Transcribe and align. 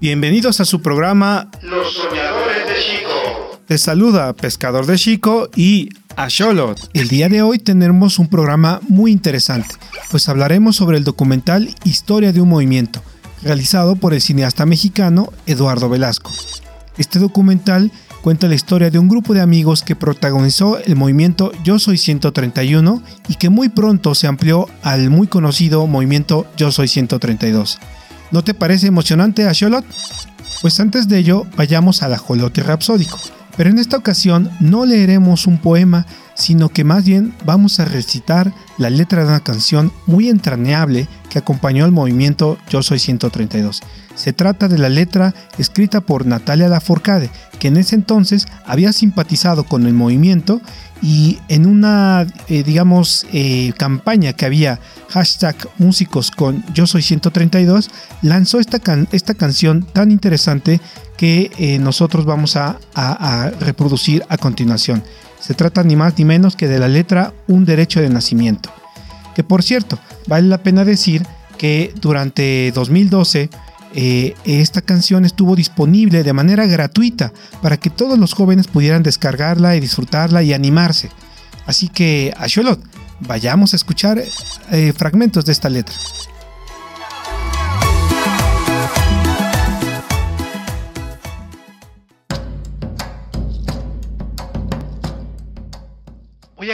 Bienvenidos 0.00 0.60
a 0.60 0.64
su 0.64 0.80
programa 0.80 1.50
Los 1.60 1.92
Soñadores 1.92 2.66
de 2.66 2.74
Chico. 2.74 3.60
Te 3.66 3.76
saluda 3.76 4.32
Pescador 4.32 4.86
de 4.86 4.96
Chico 4.96 5.50
y 5.54 5.90
Asholot. 6.16 6.88
El 6.94 7.08
día 7.08 7.28
de 7.28 7.42
hoy 7.42 7.58
tenemos 7.58 8.18
un 8.18 8.26
programa 8.28 8.80
muy 8.88 9.12
interesante, 9.12 9.74
pues 10.10 10.26
hablaremos 10.30 10.76
sobre 10.76 10.96
el 10.96 11.04
documental 11.04 11.68
Historia 11.84 12.32
de 12.32 12.40
un 12.40 12.48
Movimiento, 12.48 13.02
realizado 13.42 13.94
por 13.94 14.14
el 14.14 14.22
cineasta 14.22 14.64
mexicano 14.64 15.34
Eduardo 15.44 15.90
Velasco. 15.90 16.30
Este 16.96 17.18
documental 17.18 17.92
cuenta 18.22 18.48
la 18.48 18.54
historia 18.54 18.88
de 18.88 18.98
un 18.98 19.08
grupo 19.08 19.34
de 19.34 19.42
amigos 19.42 19.82
que 19.82 19.96
protagonizó 19.96 20.78
el 20.78 20.96
movimiento 20.96 21.52
Yo 21.62 21.78
Soy 21.78 21.98
131 21.98 23.02
y 23.28 23.34
que 23.34 23.50
muy 23.50 23.68
pronto 23.68 24.14
se 24.14 24.28
amplió 24.28 24.66
al 24.80 25.10
muy 25.10 25.26
conocido 25.26 25.86
movimiento 25.86 26.46
Yo 26.56 26.72
Soy 26.72 26.88
132. 26.88 27.78
¿No 28.30 28.42
te 28.44 28.54
parece 28.54 28.86
emocionante, 28.86 29.46
Asholot? 29.46 29.84
Pues 30.62 30.78
antes 30.78 31.08
de 31.08 31.18
ello, 31.18 31.46
vayamos 31.56 32.02
al 32.02 32.14
ajolote 32.14 32.62
rapsódico. 32.62 33.18
Pero 33.56 33.70
en 33.70 33.78
esta 33.78 33.96
ocasión 33.96 34.50
no 34.60 34.86
leeremos 34.86 35.46
un 35.46 35.58
poema, 35.58 36.06
sino 36.40 36.70
que 36.70 36.84
más 36.84 37.04
bien 37.04 37.34
vamos 37.44 37.80
a 37.80 37.84
recitar 37.84 38.54
la 38.78 38.88
letra 38.88 39.22
de 39.22 39.28
una 39.28 39.40
canción 39.40 39.92
muy 40.06 40.30
entrañable 40.30 41.06
que 41.28 41.38
acompañó 41.38 41.84
al 41.84 41.92
movimiento 41.92 42.56
Yo 42.70 42.82
Soy 42.82 42.98
132. 42.98 43.82
Se 44.14 44.32
trata 44.32 44.66
de 44.66 44.78
la 44.78 44.88
letra 44.88 45.34
escrita 45.58 46.00
por 46.00 46.24
Natalia 46.24 46.68
Lafourcade, 46.68 47.30
que 47.58 47.68
en 47.68 47.76
ese 47.76 47.94
entonces 47.94 48.46
había 48.66 48.94
simpatizado 48.94 49.64
con 49.64 49.86
el 49.86 49.92
movimiento 49.92 50.62
y 51.02 51.38
en 51.48 51.66
una, 51.66 52.26
eh, 52.48 52.62
digamos, 52.62 53.26
eh, 53.34 53.74
campaña 53.76 54.32
que 54.32 54.46
había 54.46 54.80
hashtag 55.10 55.56
músicos 55.76 56.30
con 56.30 56.64
Yo 56.72 56.86
Soy 56.86 57.02
132, 57.02 57.90
lanzó 58.22 58.60
esta, 58.60 58.80
esta 59.12 59.34
canción 59.34 59.82
tan 59.82 60.10
interesante 60.10 60.80
que 61.20 61.52
eh, 61.58 61.78
nosotros 61.78 62.24
vamos 62.24 62.56
a, 62.56 62.78
reproducir 63.60 64.24
a 64.30 64.38
continuación. 64.38 65.04
Se 65.38 65.52
trata 65.52 65.82
ni 65.82 65.94
más 65.94 66.16
ni 66.16 66.24
menos 66.24 66.56
que 66.56 66.66
de 66.66 66.78
la 66.78 66.88
letra 66.88 67.34
Un 67.46 67.66
derecho 67.66 68.00
de 68.00 68.08
nacimiento. 68.08 68.70
Que 69.34 69.44
por 69.44 69.62
cierto, 69.62 69.98
vale 70.26 70.48
la 70.48 70.62
pena 70.62 70.82
decir 70.82 71.26
que 71.58 71.92
durante 72.00 72.72
2012 72.74 73.50
eh, 73.94 74.34
esta 74.46 74.80
canción 74.80 75.26
estuvo 75.26 75.56
disponible 75.56 76.22
de 76.22 76.32
manera 76.32 76.64
gratuita 76.64 77.34
para 77.60 77.76
que 77.76 77.90
todos 77.90 78.18
los 78.18 78.32
jóvenes 78.32 78.66
pudieran 78.66 79.02
descargarla 79.02 79.76
y 79.76 79.80
disfrutarla 79.80 80.42
y 80.42 80.54
animarse. 80.54 81.10
Así 81.66 81.88
que, 81.88 82.32
a 82.34 82.46
vayamos 83.20 83.74
a 83.74 83.76
escuchar 83.76 84.22
eh, 84.70 84.94
fragmentos 84.96 85.44
de 85.44 85.52
esta 85.52 85.68
letra. 85.68 85.94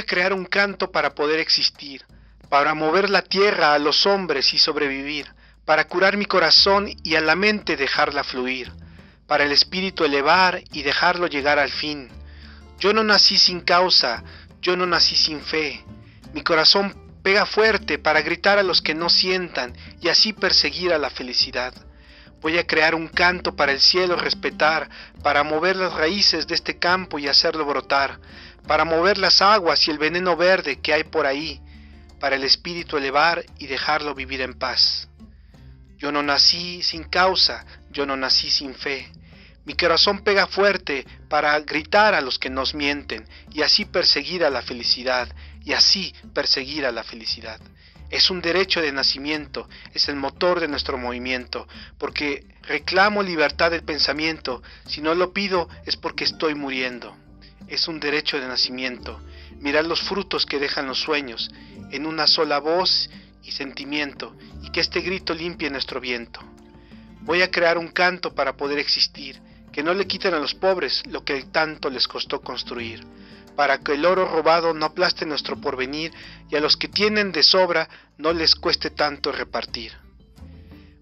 Crear 0.06 0.32
un 0.32 0.46
canto 0.46 0.90
para 0.90 1.14
poder 1.14 1.40
existir, 1.40 2.04
para 2.48 2.74
mover 2.74 3.10
la 3.10 3.22
tierra 3.22 3.74
a 3.74 3.78
los 3.78 4.06
hombres 4.06 4.54
y 4.54 4.58
sobrevivir 4.58 5.26
para 5.66 5.88
curar 5.88 6.16
mi 6.16 6.24
corazón 6.24 6.88
y 7.02 7.16
a 7.16 7.20
la 7.20 7.34
mente 7.34 7.76
dejarla 7.76 8.24
fluir, 8.24 8.72
para 9.26 9.44
el 9.44 9.52
espíritu 9.52 10.04
elevar 10.04 10.62
y 10.72 10.82
dejarlo 10.82 11.26
llegar 11.26 11.58
al 11.58 11.70
fin. 11.70 12.08
Yo 12.78 12.94
no 12.94 13.02
nací 13.02 13.36
sin 13.36 13.60
causa, 13.60 14.22
yo 14.62 14.76
no 14.76 14.86
nací 14.86 15.16
sin 15.16 15.40
fe. 15.40 15.84
Mi 16.32 16.42
corazón 16.42 16.94
pega 17.22 17.44
fuerte 17.46 17.98
para 17.98 18.22
gritar 18.22 18.58
a 18.58 18.62
los 18.62 18.80
que 18.80 18.94
no 18.94 19.08
sientan 19.08 19.74
y 20.00 20.08
así 20.08 20.32
perseguir 20.32 20.92
a 20.92 20.98
la 20.98 21.10
felicidad. 21.10 21.74
Voy 22.40 22.58
a 22.58 22.66
crear 22.66 22.94
un 22.94 23.08
canto 23.08 23.56
para 23.56 23.72
el 23.72 23.80
cielo 23.80 24.14
respetar, 24.14 24.88
para 25.24 25.42
mover 25.42 25.74
las 25.74 25.94
raíces 25.94 26.46
de 26.46 26.54
este 26.54 26.78
campo 26.78 27.18
y 27.18 27.26
hacerlo 27.26 27.64
brotar, 27.64 28.20
para 28.66 28.84
mover 28.84 29.18
las 29.18 29.42
aguas 29.42 29.86
y 29.86 29.90
el 29.90 29.98
veneno 29.98 30.36
verde 30.36 30.80
que 30.80 30.92
hay 30.92 31.04
por 31.04 31.26
ahí, 31.26 31.60
para 32.20 32.36
el 32.36 32.44
espíritu 32.44 32.96
elevar 32.96 33.44
y 33.58 33.66
dejarlo 33.66 34.14
vivir 34.14 34.40
en 34.40 34.54
paz. 34.54 35.08
Yo 35.98 36.12
no 36.12 36.22
nací 36.22 36.82
sin 36.82 37.04
causa, 37.04 37.64
yo 37.90 38.06
no 38.06 38.16
nací 38.16 38.50
sin 38.50 38.74
fe. 38.74 39.10
Mi 39.64 39.74
corazón 39.74 40.20
pega 40.20 40.46
fuerte 40.46 41.06
para 41.28 41.58
gritar 41.60 42.14
a 42.14 42.20
los 42.20 42.38
que 42.38 42.50
nos 42.50 42.74
mienten 42.74 43.26
y 43.52 43.62
así 43.62 43.84
perseguir 43.84 44.44
a 44.44 44.50
la 44.50 44.62
felicidad, 44.62 45.28
y 45.64 45.72
así 45.72 46.14
perseguir 46.32 46.86
a 46.86 46.92
la 46.92 47.02
felicidad. 47.02 47.60
Es 48.08 48.30
un 48.30 48.40
derecho 48.40 48.80
de 48.80 48.92
nacimiento, 48.92 49.68
es 49.94 50.08
el 50.08 50.14
motor 50.14 50.60
de 50.60 50.68
nuestro 50.68 50.96
movimiento, 50.96 51.66
porque 51.98 52.46
reclamo 52.62 53.24
libertad 53.24 53.72
del 53.72 53.82
pensamiento, 53.82 54.62
si 54.86 55.00
no 55.00 55.16
lo 55.16 55.32
pido 55.32 55.68
es 55.84 55.96
porque 55.96 56.22
estoy 56.22 56.54
muriendo. 56.54 57.16
Es 57.68 57.88
un 57.88 58.00
derecho 58.00 58.38
de 58.40 58.46
nacimiento, 58.46 59.20
mirar 59.60 59.86
los 59.86 60.00
frutos 60.02 60.46
que 60.46 60.58
dejan 60.58 60.86
los 60.86 61.00
sueños, 61.00 61.50
en 61.90 62.06
una 62.06 62.26
sola 62.26 62.58
voz 62.58 63.10
y 63.42 63.52
sentimiento, 63.52 64.36
y 64.62 64.70
que 64.70 64.80
este 64.80 65.00
grito 65.00 65.34
limpie 65.34 65.70
nuestro 65.70 66.00
viento. 66.00 66.40
Voy 67.22 67.42
a 67.42 67.50
crear 67.50 67.78
un 67.78 67.88
canto 67.88 68.34
para 68.34 68.56
poder 68.56 68.78
existir, 68.78 69.40
que 69.72 69.82
no 69.82 69.94
le 69.94 70.06
quiten 70.06 70.32
a 70.32 70.38
los 70.38 70.54
pobres 70.54 71.02
lo 71.06 71.24
que 71.24 71.42
tanto 71.44 71.90
les 71.90 72.08
costó 72.08 72.40
construir, 72.40 73.04
para 73.56 73.78
que 73.78 73.94
el 73.94 74.04
oro 74.04 74.26
robado 74.26 74.72
no 74.74 74.86
aplaste 74.86 75.26
nuestro 75.26 75.60
porvenir 75.60 76.12
y 76.50 76.56
a 76.56 76.60
los 76.60 76.76
que 76.76 76.88
tienen 76.88 77.32
de 77.32 77.42
sobra 77.42 77.88
no 78.16 78.32
les 78.32 78.54
cueste 78.54 78.90
tanto 78.90 79.32
repartir. 79.32 79.92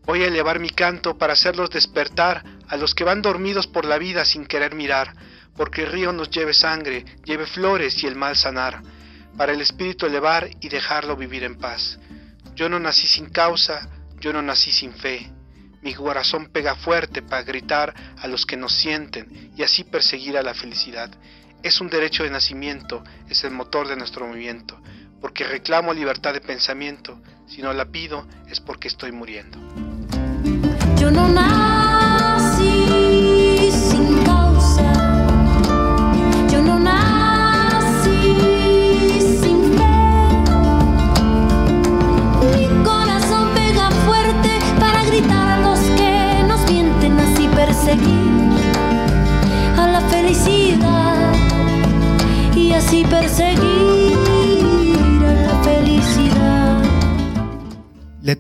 Voy 0.06 0.22
a 0.22 0.26
elevar 0.26 0.60
mi 0.60 0.70
canto 0.70 1.18
para 1.18 1.32
hacerlos 1.32 1.70
despertar 1.70 2.44
a 2.68 2.76
los 2.76 2.94
que 2.94 3.04
van 3.04 3.22
dormidos 3.22 3.66
por 3.66 3.84
la 3.84 3.98
vida 3.98 4.24
sin 4.24 4.46
querer 4.46 4.74
mirar, 4.74 5.14
porque 5.56 5.82
el 5.82 5.92
río 5.92 6.12
nos 6.12 6.30
lleve 6.30 6.54
sangre, 6.54 7.04
lleve 7.24 7.46
flores 7.46 8.02
y 8.02 8.06
el 8.06 8.16
mal 8.16 8.36
sanar, 8.36 8.82
para 9.36 9.52
el 9.52 9.60
espíritu 9.60 10.06
elevar 10.06 10.48
y 10.60 10.68
dejarlo 10.68 11.16
vivir 11.16 11.44
en 11.44 11.56
paz. 11.56 11.98
Yo 12.54 12.68
no 12.68 12.78
nací 12.78 13.06
sin 13.06 13.30
causa, 13.30 13.88
yo 14.20 14.32
no 14.32 14.42
nací 14.42 14.72
sin 14.72 14.92
fe. 14.92 15.30
Mi 15.82 15.92
corazón 15.94 16.48
pega 16.52 16.76
fuerte 16.76 17.20
para 17.20 17.42
gritar 17.42 17.94
a 18.18 18.26
los 18.28 18.46
que 18.46 18.56
nos 18.56 18.72
sienten 18.72 19.52
y 19.56 19.62
así 19.62 19.84
perseguir 19.84 20.36
a 20.36 20.42
la 20.42 20.54
felicidad. 20.54 21.10
Es 21.62 21.80
un 21.80 21.90
derecho 21.90 22.22
de 22.22 22.30
nacimiento, 22.30 23.04
es 23.28 23.44
el 23.44 23.50
motor 23.50 23.88
de 23.88 23.96
nuestro 23.96 24.26
movimiento, 24.26 24.80
porque 25.20 25.44
reclamo 25.44 25.92
libertad 25.92 26.32
de 26.32 26.40
pensamiento. 26.40 27.20
Si 27.46 27.60
no 27.60 27.72
la 27.72 27.86
pido 27.86 28.26
es 28.48 28.60
porque 28.60 28.88
estoy 28.88 29.12
muriendo. 29.12 29.93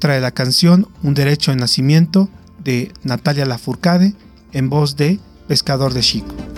Letra 0.04 0.16
de 0.16 0.20
la 0.20 0.32
canción 0.32 0.86
Un 1.02 1.14
derecho 1.14 1.50
de 1.50 1.56
nacimiento 1.56 2.28
de 2.62 2.92
Natalia 3.04 3.46
Lafourcade 3.46 4.12
en 4.52 4.68
voz 4.68 4.96
de 4.96 5.18
Pescador 5.48 5.94
de 5.94 6.02
Chico. 6.02 6.53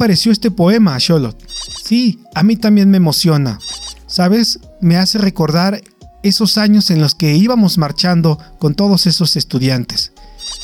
Pareció 0.00 0.32
este 0.32 0.50
poema, 0.50 0.96
Charlotte? 0.96 1.36
Sí, 1.84 2.20
a 2.34 2.42
mí 2.42 2.56
también 2.56 2.90
me 2.90 2.96
emociona. 2.96 3.58
¿Sabes? 4.06 4.58
Me 4.80 4.96
hace 4.96 5.18
recordar 5.18 5.82
esos 6.22 6.56
años 6.56 6.90
en 6.90 7.02
los 7.02 7.14
que 7.14 7.36
íbamos 7.36 7.76
marchando 7.76 8.38
con 8.58 8.74
todos 8.74 9.06
esos 9.06 9.36
estudiantes. 9.36 10.12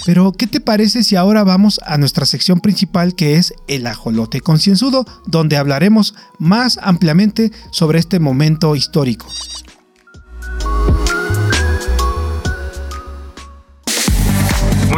Pero, 0.06 0.32
¿qué 0.32 0.46
te 0.46 0.60
parece 0.60 1.04
si 1.04 1.16
ahora 1.16 1.44
vamos 1.44 1.80
a 1.84 1.98
nuestra 1.98 2.24
sección 2.24 2.60
principal 2.60 3.14
que 3.14 3.36
es 3.36 3.52
el 3.68 3.86
ajolote 3.86 4.40
concienzudo, 4.40 5.04
donde 5.26 5.58
hablaremos 5.58 6.14
más 6.38 6.78
ampliamente 6.82 7.52
sobre 7.72 7.98
este 7.98 8.18
momento 8.18 8.74
histórico? 8.74 9.26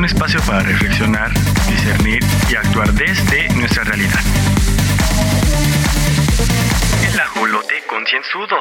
Espacio 0.09 0.41
para 0.47 0.61
reflexionar, 0.61 1.31
discernir 1.69 2.25
y 2.51 2.55
actuar 2.55 2.95
desde 2.95 3.47
nuestra 3.55 3.85
realidad. 3.85 4.19
El 7.07 7.21
ajolote 7.21 7.75
concienzudo. 7.87 8.57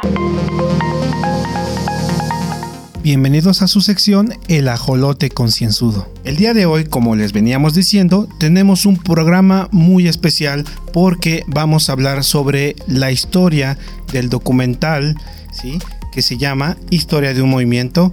Bienvenidos 3.01 3.61
a 3.61 3.67
su 3.67 3.79
sección 3.79 4.33
El 4.49 4.67
ajolote 4.67 5.29
concienzudo. 5.29 6.11
El 6.25 6.35
día 6.35 6.53
de 6.53 6.65
hoy, 6.65 6.83
como 6.83 7.15
les 7.15 7.31
veníamos 7.31 7.73
diciendo, 7.73 8.27
tenemos 8.39 8.85
un 8.85 8.97
programa 8.97 9.69
muy 9.71 10.09
especial 10.09 10.65
porque 10.91 11.45
vamos 11.47 11.87
a 11.87 11.93
hablar 11.93 12.25
sobre 12.25 12.75
la 12.87 13.11
historia 13.11 13.77
del 14.11 14.27
documental, 14.27 15.15
¿sí? 15.53 15.79
que 16.11 16.21
se 16.21 16.37
llama 16.37 16.75
Historia 16.89 17.33
de 17.33 17.41
un 17.41 17.51
movimiento, 17.51 18.11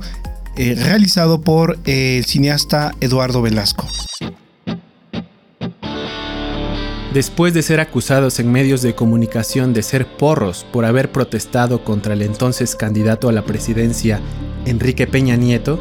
eh, 0.57 0.75
realizado 0.77 1.41
por 1.41 1.79
el 1.85 2.25
cineasta 2.25 2.93
Eduardo 3.01 3.43
Velasco. 3.43 3.87
Después 7.13 7.55
de 7.55 7.63
ser 7.63 7.79
acusados 7.79 8.41
en 8.41 8.51
medios 8.51 8.83
de 8.83 8.95
comunicación 8.95 9.73
de 9.73 9.83
ser 9.85 10.07
porros 10.17 10.67
por 10.73 10.85
haber 10.85 11.13
protestado 11.13 11.85
contra 11.85 12.15
el 12.15 12.23
entonces 12.23 12.75
candidato 12.75 13.29
a 13.29 13.33
la 13.33 13.45
presidencia, 13.45 14.21
Enrique 14.67 15.07
Peña 15.07 15.37
Nieto, 15.37 15.79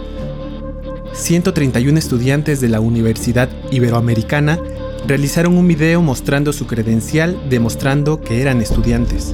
131 1.13 1.97
estudiantes 1.97 2.61
de 2.61 2.69
la 2.69 2.79
Universidad 2.79 3.49
Iberoamericana 3.71 4.59
realizaron 5.07 5.57
un 5.57 5.67
video 5.67 6.01
mostrando 6.01 6.53
su 6.53 6.67
credencial 6.67 7.39
demostrando 7.49 8.21
que 8.21 8.41
eran 8.41 8.61
estudiantes. 8.61 9.33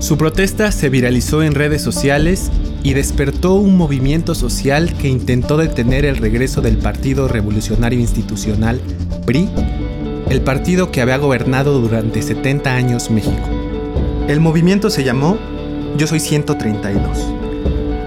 Su 0.00 0.18
protesta 0.18 0.72
se 0.72 0.88
viralizó 0.88 1.42
en 1.42 1.54
redes 1.54 1.82
sociales 1.82 2.50
y 2.82 2.94
despertó 2.94 3.54
un 3.54 3.76
movimiento 3.76 4.34
social 4.34 4.92
que 4.94 5.08
intentó 5.08 5.56
detener 5.56 6.04
el 6.04 6.16
regreso 6.16 6.60
del 6.60 6.78
Partido 6.78 7.28
Revolucionario 7.28 8.00
Institucional, 8.00 8.80
PRI, 9.24 9.48
el 10.28 10.40
partido 10.40 10.90
que 10.90 11.00
había 11.00 11.18
gobernado 11.18 11.80
durante 11.80 12.22
70 12.22 12.74
años 12.74 13.10
México. 13.10 13.48
El 14.28 14.40
movimiento 14.40 14.90
se 14.90 15.04
llamó 15.04 15.38
Yo 15.96 16.06
Soy 16.06 16.20
132 16.20 17.02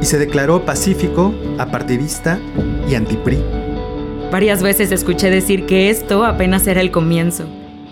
y 0.02 0.06
se 0.06 0.18
declaró 0.18 0.66
pacífico, 0.66 1.34
apartidista 1.58 2.40
y 2.90 2.96
antipri. 2.96 3.38
Varias 4.32 4.62
veces 4.62 4.92
escuché 4.92 5.30
decir 5.30 5.66
que 5.66 5.90
esto 5.90 6.26
apenas 6.26 6.68
era 6.68 6.82
el 6.82 6.92
comienzo, 6.92 7.46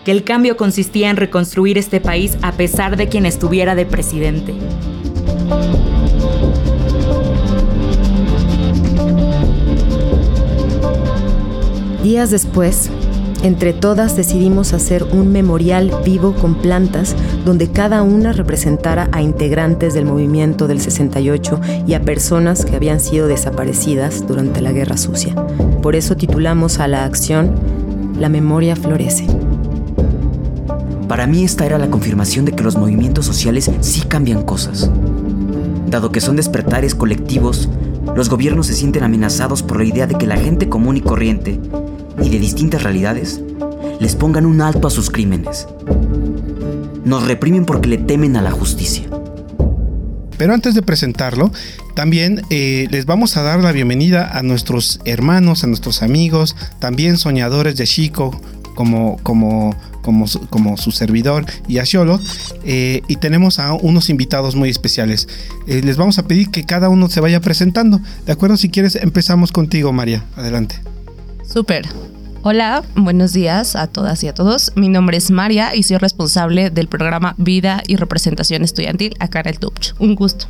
que 0.04 0.12
el 0.12 0.24
cambio 0.24 0.58
consistía 0.58 1.10
en 1.10 1.16
reconstruir 1.16 1.78
este 1.78 2.02
país 2.02 2.38
a 2.42 2.52
pesar 2.52 2.98
de 2.98 3.08
quien 3.08 3.26
estuviera 3.26 3.76
de 3.76 3.86
presidente. 3.86 4.54
Días 12.04 12.32
después, 12.32 12.90
entre 13.44 13.72
todas 13.72 14.18
decidimos 14.18 14.74
hacer 14.74 15.06
un 15.06 15.32
memorial 15.32 15.90
vivo 16.04 16.36
con 16.36 16.56
plantas 16.56 17.16
donde 17.46 17.72
cada 17.72 18.02
una 18.02 18.34
representara 18.34 19.08
a 19.14 19.22
integrantes 19.22 19.94
del 19.94 20.04
movimiento 20.04 20.68
del 20.68 20.82
68 20.82 21.62
y 21.88 21.94
a 21.94 22.02
personas 22.02 22.66
que 22.66 22.76
habían 22.76 23.00
sido 23.00 23.28
desaparecidas 23.28 24.28
durante 24.28 24.60
la 24.60 24.74
Guerra 24.74 24.98
Sucia. 24.98 25.34
Por 25.82 25.96
eso 25.96 26.18
titulamos 26.18 26.80
a 26.80 26.90
la 26.90 27.06
acción 27.06 27.56
La 28.20 28.28
memoria 28.28 28.76
florece. 28.76 29.26
Para 31.08 31.26
mí 31.26 31.46
esta 31.46 31.66
era 31.66 31.78
la 31.78 31.90
confirmación 31.90 32.44
de 32.44 32.52
que 32.52 32.64
los 32.64 32.76
movimientos 32.76 33.26
sociales 33.26 33.72
sí 33.80 34.02
cambian 34.02 34.44
cosas. 34.44 34.92
Dado 35.88 36.12
que 36.12 36.20
son 36.20 36.36
despertares 36.36 36.96
colectivos, 36.96 37.70
los 38.14 38.30
gobiernos 38.30 38.68
se 38.68 38.74
sienten 38.74 39.04
amenazados 39.04 39.64
por 39.64 39.78
la 39.78 39.86
idea 39.86 40.06
de 40.06 40.16
que 40.16 40.28
la 40.28 40.36
gente 40.36 40.68
común 40.68 40.98
y 40.98 41.02
corriente 41.02 41.62
y 42.22 42.30
de 42.30 42.40
distintas 42.40 42.84
realidades 42.84 43.42
les 44.00 44.16
pongan 44.16 44.46
un 44.46 44.62
alto 44.62 44.88
a 44.88 44.92
sus 44.92 45.10
crímenes. 45.10 45.68
Nos 47.06 47.26
reprimen 47.28 47.66
porque 47.66 47.90
le 47.90 47.98
temen 47.98 48.36
a 48.36 48.42
la 48.42 48.52
justicia. 48.52 49.04
Pero 50.38 50.54
antes 50.54 50.74
de 50.74 50.82
presentarlo, 50.82 51.52
también 51.96 52.42
eh, 52.50 52.88
les 52.90 53.06
vamos 53.06 53.38
a 53.38 53.44
dar 53.44 53.62
la 53.62 53.72
bienvenida 53.72 54.38
a 54.38 54.44
nuestros 54.44 55.00
hermanos, 55.06 55.64
a 55.64 55.68
nuestros 55.68 56.02
amigos, 56.02 56.56
también 56.80 57.18
soñadores 57.18 57.78
de 57.78 57.86
Chico, 57.86 58.42
como, 58.74 59.18
como, 59.24 59.76
como, 60.02 60.26
como 60.50 60.78
su 60.78 60.92
servidor 60.92 61.46
y 61.68 61.78
a. 61.78 61.84
Eh, 62.66 63.02
y 63.08 63.18
tenemos 63.18 63.60
a 63.60 63.74
unos 63.74 64.10
invitados 64.10 64.56
muy 64.56 64.70
especiales. 64.70 65.28
Eh, 65.68 65.82
les 65.84 65.98
vamos 65.98 66.18
a 66.18 66.28
pedir 66.28 66.50
que 66.50 66.66
cada 66.66 66.90
uno 66.90 67.10
se 67.10 67.22
vaya 67.22 67.40
presentando. 67.40 68.02
¿De 68.26 68.32
acuerdo? 68.32 68.58
Si 68.58 68.70
quieres, 68.70 68.96
empezamos 68.96 69.52
contigo, 69.52 69.94
María. 69.94 70.26
Adelante. 70.36 70.93
Súper. 71.54 71.86
Hola, 72.42 72.84
buenos 72.96 73.32
días 73.32 73.76
a 73.76 73.86
todas 73.86 74.24
y 74.24 74.28
a 74.28 74.34
todos. 74.34 74.72
Mi 74.76 74.90
nombre 74.90 75.18
es 75.18 75.30
María 75.30 75.76
y 75.76 75.84
soy 75.84 75.98
responsable 75.98 76.72
del 76.72 76.88
programa 76.88 77.36
Vida 77.38 77.84
y 77.86 77.96
Representación 77.96 78.64
Estudiantil 78.64 79.14
acá 79.20 79.42
en 79.42 79.50
el 79.50 79.60
TUPCH. 79.60 79.94
Un 80.00 80.16
gusto. 80.16 80.48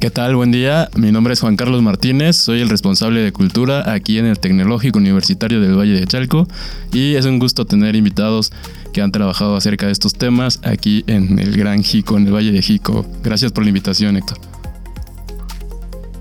¿Qué 0.00 0.10
tal? 0.10 0.34
Buen 0.34 0.50
día. 0.50 0.90
Mi 0.96 1.12
nombre 1.12 1.34
es 1.34 1.40
Juan 1.40 1.54
Carlos 1.54 1.82
Martínez, 1.82 2.36
soy 2.36 2.60
el 2.60 2.68
responsable 2.68 3.20
de 3.20 3.32
cultura 3.32 3.92
aquí 3.92 4.18
en 4.18 4.26
el 4.26 4.40
Tecnológico 4.40 4.98
Universitario 4.98 5.60
del 5.60 5.78
Valle 5.78 5.92
de 5.92 6.06
Chalco 6.06 6.48
y 6.92 7.14
es 7.14 7.24
un 7.26 7.38
gusto 7.38 7.64
tener 7.64 7.94
invitados 7.94 8.52
que 8.92 9.02
han 9.02 9.12
trabajado 9.12 9.54
acerca 9.54 9.86
de 9.86 9.92
estos 9.92 10.14
temas 10.14 10.58
aquí 10.64 11.04
en 11.06 11.38
el 11.38 11.56
Gran 11.56 11.84
Jico, 11.84 12.18
en 12.18 12.26
el 12.26 12.34
Valle 12.34 12.50
de 12.50 12.60
Jico. 12.60 13.06
Gracias 13.22 13.52
por 13.52 13.62
la 13.62 13.70
invitación, 13.70 14.16
Héctor. 14.16 14.53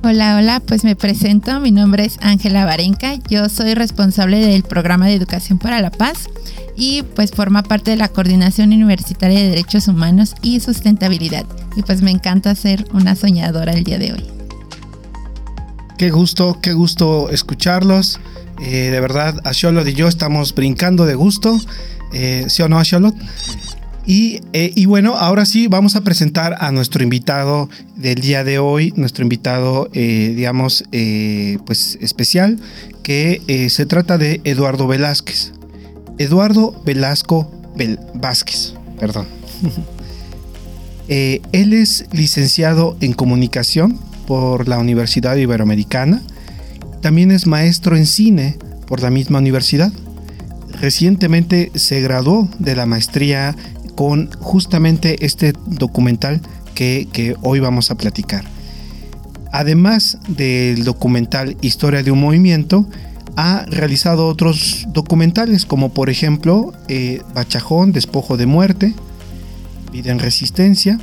Hola, 0.06 0.36
hola, 0.36 0.60
pues 0.60 0.84
me 0.84 0.98
presento, 0.98 1.62
mi 1.62 1.72
nombre 1.72 2.04
es 2.04 2.18
Ángela 2.20 2.66
Barenca, 2.66 3.16
yo 3.30 3.48
soy 3.48 3.74
responsable 3.74 4.46
del 4.46 4.64
programa 4.64 5.08
de 5.08 5.14
Educación 5.14 5.60
para 5.60 5.80
la 5.80 5.92
Paz 5.92 6.28
y 6.76 7.04
pues 7.16 7.32
forma 7.32 7.64
parte 7.64 7.92
de 7.92 7.98
la 7.98 8.10
Coordinación 8.10 8.74
Universitaria 8.74 9.40
de 9.40 9.48
Derechos 9.52 9.88
Humanos 9.88 10.36
y 10.42 10.60
Sustentabilidad 10.60 11.46
y 11.78 11.84
pues 11.84 12.02
me 12.02 12.12
encanta 12.12 12.54
ser 12.54 12.86
una 12.92 13.16
soñadora 13.16 13.72
el 13.72 13.86
día 13.86 13.98
de 13.98 14.12
hoy. 14.12 14.26
Qué 15.98 16.12
gusto, 16.12 16.60
qué 16.62 16.74
gusto 16.74 17.30
escucharlos. 17.30 18.20
Eh, 18.62 18.90
de 18.90 19.00
verdad, 19.00 19.40
a 19.46 19.52
Charlotte 19.52 19.88
y 19.88 19.94
yo 19.94 20.10
estamos 20.10 20.54
brincando 20.54 21.06
de 21.06 21.16
gusto. 21.16 21.58
Eh, 22.12 22.48
¿Sí 22.50 22.62
o 22.62 22.68
no, 22.68 22.84
Charlotte? 22.84 23.16
Y, 24.06 24.42
eh, 24.52 24.72
y, 24.76 24.86
bueno, 24.86 25.16
ahora 25.16 25.46
sí 25.46 25.68
vamos 25.68 25.96
a 25.96 26.02
presentar 26.02 26.58
a 26.60 26.72
nuestro 26.72 27.04
invitado 27.04 27.70
del 27.96 28.20
día 28.20 28.44
de 28.44 28.60
hoy, 28.60 28.94
nuestro 28.98 29.24
invitado, 29.24 29.90
eh, 29.94 30.34
digamos, 30.36 30.84
eh, 30.92 31.58
pues 31.66 31.98
especial, 32.02 32.60
que 33.02 33.68
se 33.70 33.86
trata 33.86 34.18
de 34.18 34.42
Eduardo 34.44 34.88
Velázquez. 34.88 35.54
Eduardo 36.18 36.80
Velasco 36.86 37.50
Vel 37.76 38.00
Vázquez, 38.14 38.74
perdón. 39.00 39.28
Él 41.08 41.74
es 41.74 42.06
licenciado 42.12 42.98
en 43.02 43.14
comunicación 43.14 44.00
por 44.26 44.68
la 44.68 44.80
Universidad 44.80 45.36
Iberoamericana. 45.36 46.22
También 47.02 47.32
es 47.32 47.46
maestro 47.46 47.98
en 47.98 48.06
cine 48.06 48.58
por 48.88 49.02
la 49.02 49.10
misma 49.10 49.40
universidad. 49.40 49.92
Recientemente 50.84 51.72
se 51.76 52.02
graduó 52.02 52.50
de 52.60 52.76
la 52.76 52.86
maestría 52.86 53.56
con 53.96 54.30
justamente 54.42 55.26
este 55.26 55.54
documental 55.66 56.42
que, 56.76 57.38
hoy 57.42 57.62
vamos 57.62 57.90
a 57.90 57.96
platicar. 57.96 58.44
Además 59.54 60.18
del 60.28 60.84
documental 60.84 61.56
Historia 61.62 62.04
de 62.04 62.12
un 62.12 62.20
Movimiento, 62.20 62.86
ha 63.38 63.66
realizado 63.70 64.28
otros 64.28 64.86
documentales 64.90 65.66
como 65.66 65.94
por 65.94 66.10
ejemplo 66.10 66.74
eh, 66.90 67.22
Bachajón, 67.34 67.94
Despojo 67.94 68.36
de 68.36 68.46
Muerte, 68.46 68.94
Vida 69.94 70.12
en 70.12 70.20
Resistencia, 70.20 71.00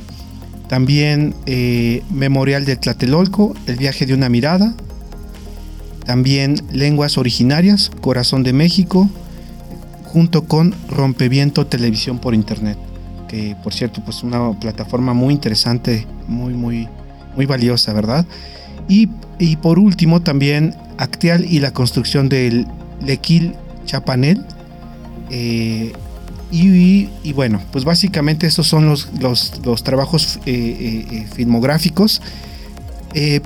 también 0.69 1.33
eh, 1.47 2.03
Memorial 2.11 2.65
de 2.65 2.75
Tlatelolco, 2.75 3.55
El 3.65 3.77
viaje 3.77 4.05
de 4.05 4.13
una 4.13 4.29
mirada, 4.29 4.75
también 6.05 6.61
Lenguas 6.71 7.17
Originarias, 7.17 7.89
Corazón 7.99 8.43
de 8.43 8.53
México, 8.53 9.09
junto 10.11 10.43
con 10.43 10.75
Rompeviento 10.89 11.65
Televisión 11.65 12.19
por 12.19 12.35
Internet, 12.35 12.77
que 13.29 13.55
por 13.63 13.73
cierto, 13.73 14.01
pues 14.03 14.23
una 14.23 14.51
plataforma 14.59 15.13
muy 15.13 15.33
interesante, 15.33 16.05
muy, 16.27 16.53
muy, 16.53 16.89
muy 17.35 17.45
valiosa, 17.45 17.93
¿verdad? 17.93 18.25
Y, 18.89 19.09
y 19.39 19.55
por 19.55 19.79
último 19.79 20.21
también 20.21 20.75
Acteal 20.97 21.45
y 21.45 21.59
la 21.59 21.71
construcción 21.71 22.27
del 22.27 22.67
Lequil 23.05 23.55
Chapanel. 23.85 24.45
Eh, 25.29 25.93
y, 26.51 27.09
y, 27.23 27.31
bueno, 27.33 27.61
pues 27.71 27.85
básicamente 27.85 28.45
estos 28.45 28.67
son 28.67 28.85
los, 28.85 29.07
los, 29.21 29.61
los 29.63 29.83
trabajos 29.85 30.39
eh, 30.45 31.05
eh, 31.09 31.27
filmográficos. 31.33 32.21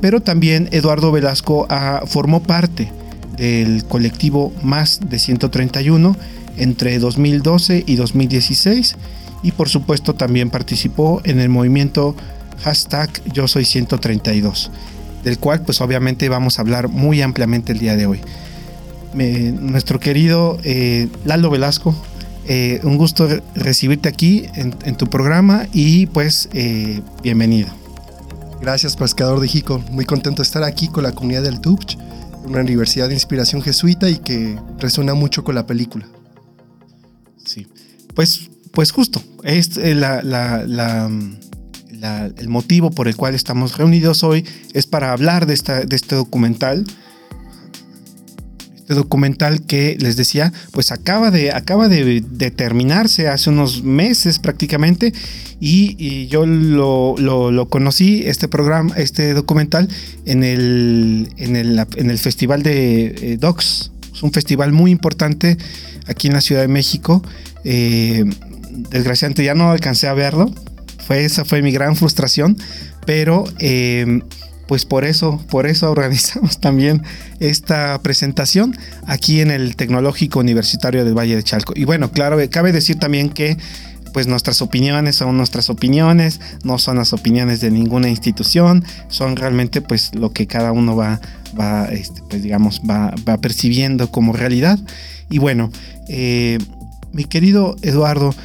pero 0.02 0.22
también 0.22 0.68
Eduardo 0.72 1.12
Velasco 1.12 1.68
ah, 1.70 2.02
formó 2.08 2.42
parte 2.42 2.92
del 3.38 3.86
colectivo 3.86 4.52
Más 4.64 5.00
de 5.08 5.20
131 5.20 6.16
entre 6.58 7.00
2012 7.00 7.84
y 7.86 7.96
2016 7.96 8.96
y 9.44 9.52
por 9.52 9.70
supuesto 9.70 10.16
también 10.16 10.50
participó 10.50 11.22
en 11.24 11.40
el 11.40 11.50
movimiento 11.50 12.16
hashtag 12.64 13.10
yo 13.32 13.48
soy 13.48 13.66
132 13.66 14.72
del 15.24 15.40
cual 15.40 15.62
pues 15.62 15.82
obviamente 15.82 16.30
vamos 16.30 16.58
a 16.58 16.62
hablar 16.62 16.88
muy 16.88 17.22
ampliamente 17.22 17.74
el 17.74 17.80
día 17.80 17.96
de 17.96 18.06
hoy 18.06 18.22
eh, 19.18 19.54
nuestro 19.60 20.00
querido 20.00 20.58
eh, 20.64 21.08
Lalo 21.26 21.50
Velasco 21.50 21.96
eh, 22.48 22.80
un 22.84 22.98
gusto 22.98 23.28
recibirte 23.56 24.08
aquí 24.08 24.46
en, 24.56 24.96
tu 24.96 25.08
programa 25.08 25.68
y 25.74 26.06
pues 26.06 26.48
bienvenido 27.24 27.70
Gracias, 28.66 28.96
pescador 28.96 29.40
de 29.42 29.48
Jico. 29.48 29.80
Muy 29.92 30.06
contento 30.06 30.42
de 30.42 30.48
estar 30.48 30.64
aquí 30.64 30.88
con 30.88 31.04
la 31.04 31.12
comunidad 31.12 31.44
del 31.44 31.62
TUPCH, 31.62 31.98
una 32.46 32.62
universidad 32.62 33.10
de 33.10 33.14
inspiración 33.14 33.62
jesuita 33.62 34.10
y 34.10 34.18
que 34.18 34.58
resuena 34.80 35.14
mucho 35.14 35.44
con 35.44 35.54
la 35.54 35.68
película. 35.68 36.08
Pues, 38.14 38.50
pues 38.72 38.92
justo, 38.92 39.22
es 39.44 39.78
eh, 39.78 39.96
la, 39.96 41.10
el 42.38 42.50
motivo 42.50 42.92
por 42.92 43.08
el 43.08 43.16
cual 43.16 43.36
estamos 43.36 43.78
reunidos 43.78 44.24
hoy 44.24 44.46
es 44.74 44.86
para 44.86 45.12
hablar 45.12 45.46
de, 45.46 45.54
esta, 45.54 45.82
de 45.82 45.96
este 45.96 46.16
documental 46.16 46.86
este 48.86 48.94
documental 48.94 49.66
que 49.66 49.98
les 50.00 50.16
decía, 50.16 50.54
pues 50.72 50.92
acaba 50.92 51.32
de, 51.32 51.52
acaba 51.52 51.90
de, 51.90 52.22
terminarse 52.56 53.28
hace 53.28 53.50
unos 53.50 53.82
meses 53.82 54.38
prácticamente 54.38 55.12
y, 55.60 56.28
yo 56.28 56.46
lo, 56.46 57.16
lo, 57.18 57.50
lo, 57.50 57.68
conocí, 57.68 58.22
este 58.28 58.48
programa, 58.48 58.94
este 58.96 59.34
documental, 59.34 59.90
en 60.26 60.44
el, 60.44 61.34
en 61.38 61.56
el, 61.56 61.84
en 61.96 62.12
el 62.12 62.20
Festival 62.20 62.62
de 62.62 63.06
eh, 63.08 63.38
Docs. 63.38 63.92
Es 64.14 64.22
un 64.22 64.32
festival 64.32 64.72
muy 64.72 64.92
importante 64.92 65.58
aquí 66.08 66.28
en 66.28 66.34
la 66.34 66.42
Ciudad 66.42 66.62
de 66.62 66.68
México. 66.68 67.24
Eh, 67.64 68.26
desgraciadamente 68.90 69.44
ya 69.44 69.56
no 69.56 69.72
alcancé 69.72 70.08
a 70.08 70.14
verlo. 70.14 70.52
Fue, 71.06 71.26
esa 71.26 71.46
fue 71.46 71.62
mi 71.62 71.72
gran 71.72 71.96
frustración. 71.96 72.58
Pero 73.06 73.46
eh, 73.60 74.22
pues 74.68 74.86
por 74.86 75.06
eso, 75.06 75.44
por 75.50 75.68
eso 75.68 75.92
organizamos 75.92 76.60
también 76.60 77.04
esta 77.40 78.00
presentación 78.02 78.78
aquí 79.06 79.42
en 79.42 79.52
el 79.52 79.76
Tecnológico 79.76 80.40
Universitario 80.40 81.06
del 81.06 81.18
Valle 81.18 81.36
de 81.36 81.44
Chalco. 81.44 81.74
Y 81.76 81.86
bueno, 81.86 82.12
claro, 82.12 82.38
cabe 82.50 82.72
decir 82.72 82.98
también 82.98 83.30
que 83.30 83.58
pues 84.14 84.28
nuestras 84.28 84.62
opiniones 84.62 85.18
son 85.18 85.36
nuestras 85.36 85.70
opiniones, 85.70 86.40
no 86.64 86.78
son 86.80 86.96
las 86.96 87.12
opiniones 87.12 87.60
de 87.60 87.70
ninguna 87.70 88.08
institución, 88.08 88.86
son 89.10 89.36
realmente 89.36 89.82
pues 89.82 90.16
lo 90.16 90.32
que 90.32 90.48
cada 90.48 90.72
uno 90.72 90.96
va, 90.96 91.20
va 91.60 91.88
este, 91.88 92.22
pues 92.30 92.42
digamos, 92.42 92.82
va, 92.90 93.14
va, 93.28 93.38
percibiendo 93.40 94.12
como 94.12 94.32
realidad. 94.32 94.80
Y 95.30 95.40
bueno, 95.40 95.70
eh, 96.08 96.58
mi 97.16 97.24
querido 97.24 97.78
Eduardo, 97.82 98.36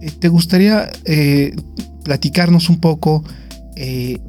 eh, 0.00 0.12
¿te 0.12 0.28
gustaría 0.28 0.90
eh, 1.04 1.54
platicarnos 2.04 2.68
un 2.68 2.78
poco 2.78 3.24
eh, 3.74 4.20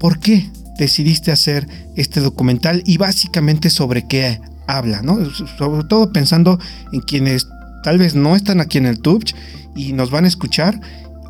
por 0.00 0.18
qué 0.18 0.50
decidiste 0.76 1.30
hacer 1.30 1.68
este 1.94 2.20
documental 2.20 2.82
y 2.84 2.98
básicamente 2.98 3.70
sobre 3.70 4.06
qué 4.08 4.40
habla, 4.66 5.02
¿no? 5.02 5.24
Sobre 5.30 5.84
todo 5.84 6.12
pensando 6.12 6.58
en 6.92 7.00
quienes 7.00 7.46
tal 7.84 7.98
vez 7.98 8.16
no 8.16 8.34
están 8.34 8.60
aquí 8.60 8.78
en 8.78 8.86
el 8.86 8.98
TUBCH 8.98 9.34
y 9.76 9.92
nos 9.92 10.10
van 10.10 10.24
a 10.24 10.28
escuchar 10.28 10.80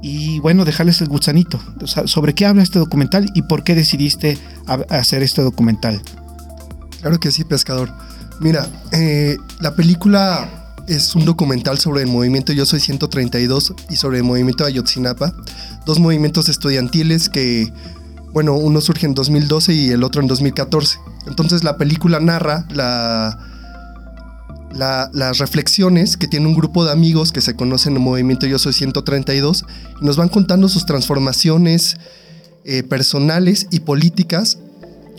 y 0.02 0.40
bueno, 0.40 0.64
dejarles 0.64 1.02
el 1.02 1.08
gusanito. 1.08 1.60
¿Sobre 1.84 2.34
qué 2.34 2.46
habla 2.46 2.62
este 2.62 2.78
documental 2.78 3.30
y 3.34 3.42
por 3.42 3.64
qué 3.64 3.74
decidiste 3.74 4.38
hacer 4.88 5.22
este 5.22 5.42
documental? 5.42 6.00
Claro 7.00 7.20
que 7.20 7.30
sí, 7.30 7.44
pescador. 7.44 7.92
Mira, 8.40 8.68
eh, 8.92 9.38
la 9.60 9.74
película 9.74 10.74
es 10.86 11.14
un 11.14 11.24
documental 11.24 11.78
sobre 11.78 12.02
el 12.02 12.08
movimiento 12.08 12.52
Yo 12.52 12.66
Soy 12.66 12.80
132 12.80 13.74
y 13.90 13.96
sobre 13.96 14.18
el 14.18 14.24
movimiento 14.24 14.64
Ayotzinapa, 14.64 15.34
dos 15.84 15.98
movimientos 15.98 16.48
estudiantiles 16.48 17.28
que, 17.28 17.72
bueno, 18.32 18.54
uno 18.54 18.80
surge 18.80 19.06
en 19.06 19.14
2012 19.14 19.72
y 19.72 19.88
el 19.90 20.04
otro 20.04 20.20
en 20.20 20.28
2014. 20.28 20.98
Entonces 21.26 21.64
la 21.64 21.76
película 21.76 22.20
narra 22.20 22.66
la, 22.70 23.38
la, 24.72 25.10
las 25.12 25.38
reflexiones 25.38 26.16
que 26.16 26.28
tiene 26.28 26.46
un 26.46 26.54
grupo 26.54 26.84
de 26.84 26.92
amigos 26.92 27.32
que 27.32 27.40
se 27.40 27.56
conocen 27.56 27.94
en 27.94 27.96
el 27.98 28.02
movimiento 28.04 28.46
Yo 28.46 28.58
Soy 28.58 28.74
132 28.74 29.64
y 30.00 30.04
nos 30.04 30.16
van 30.16 30.28
contando 30.28 30.68
sus 30.68 30.86
transformaciones 30.86 31.96
eh, 32.64 32.82
personales 32.82 33.66
y 33.70 33.80
políticas 33.80 34.58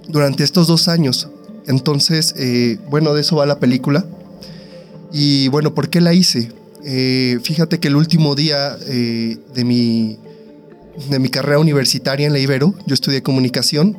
durante 0.07 0.43
estos 0.43 0.67
dos 0.67 0.87
años. 0.87 1.29
Entonces, 1.67 2.33
eh, 2.37 2.79
bueno, 2.89 3.13
de 3.13 3.21
eso 3.21 3.35
va 3.35 3.45
la 3.45 3.59
película. 3.59 4.05
Y 5.11 5.49
bueno, 5.49 5.75
¿por 5.75 5.89
qué 5.89 6.01
la 6.01 6.13
hice? 6.13 6.51
Eh, 6.83 7.39
fíjate 7.43 7.79
que 7.79 7.89
el 7.89 7.97
último 7.97 8.35
día 8.35 8.77
eh, 8.87 9.37
de, 9.53 9.63
mi, 9.65 10.17
de 11.09 11.19
mi 11.19 11.29
carrera 11.29 11.59
universitaria 11.59 12.25
en 12.25 12.33
la 12.33 12.39
Ibero, 12.39 12.73
yo 12.85 12.93
estudié 12.93 13.21
comunicación, 13.21 13.97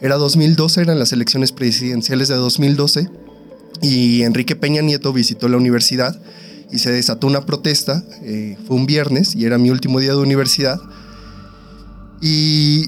era 0.00 0.16
2012, 0.16 0.82
eran 0.82 0.98
las 0.98 1.12
elecciones 1.12 1.52
presidenciales 1.52 2.28
de 2.28 2.36
2012, 2.36 3.08
y 3.80 4.22
Enrique 4.22 4.54
Peña 4.54 4.82
Nieto 4.82 5.12
visitó 5.12 5.48
la 5.48 5.56
universidad 5.56 6.20
y 6.70 6.78
se 6.78 6.90
desató 6.90 7.26
una 7.26 7.46
protesta, 7.46 8.04
fue 8.66 8.76
un 8.76 8.86
viernes 8.86 9.34
y 9.34 9.44
era 9.44 9.58
mi 9.58 9.70
último 9.70 10.00
día 10.00 10.12
de 10.12 10.18
universidad, 10.18 10.80
y 12.20 12.86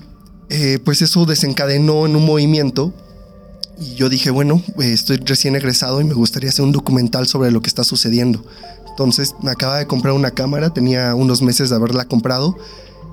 pues 0.85 1.03
eso 1.03 1.25
desencadenó 1.25 2.07
en 2.07 2.17
un 2.17 2.25
movimiento 2.25 2.93
y 3.79 3.95
yo 3.95 4.09
dije, 4.09 4.31
bueno, 4.31 4.63
eh, 4.81 4.93
estoy 4.93 5.17
recién 5.19 5.57
egresado 5.57 6.01
y 6.01 6.05
me 6.05 6.15
gustaría 6.15 6.51
hacer 6.51 6.65
un 6.65 6.73
documental 6.73 7.27
sobre 7.27 7.51
lo 7.51 7.61
que 7.61 7.69
está 7.69 7.85
sucediendo. 7.85 8.45
Entonces 8.89 9.35
me 9.43 9.51
acaba 9.51 9.79
de 9.79 9.87
comprar 9.87 10.15
una 10.15 10.31
cámara, 10.31 10.71
tenía 10.71 11.15
unos 11.15 11.43
meses 11.43 11.71
de 11.71 11.77
haberla 11.77 12.05
comprado 12.05 12.57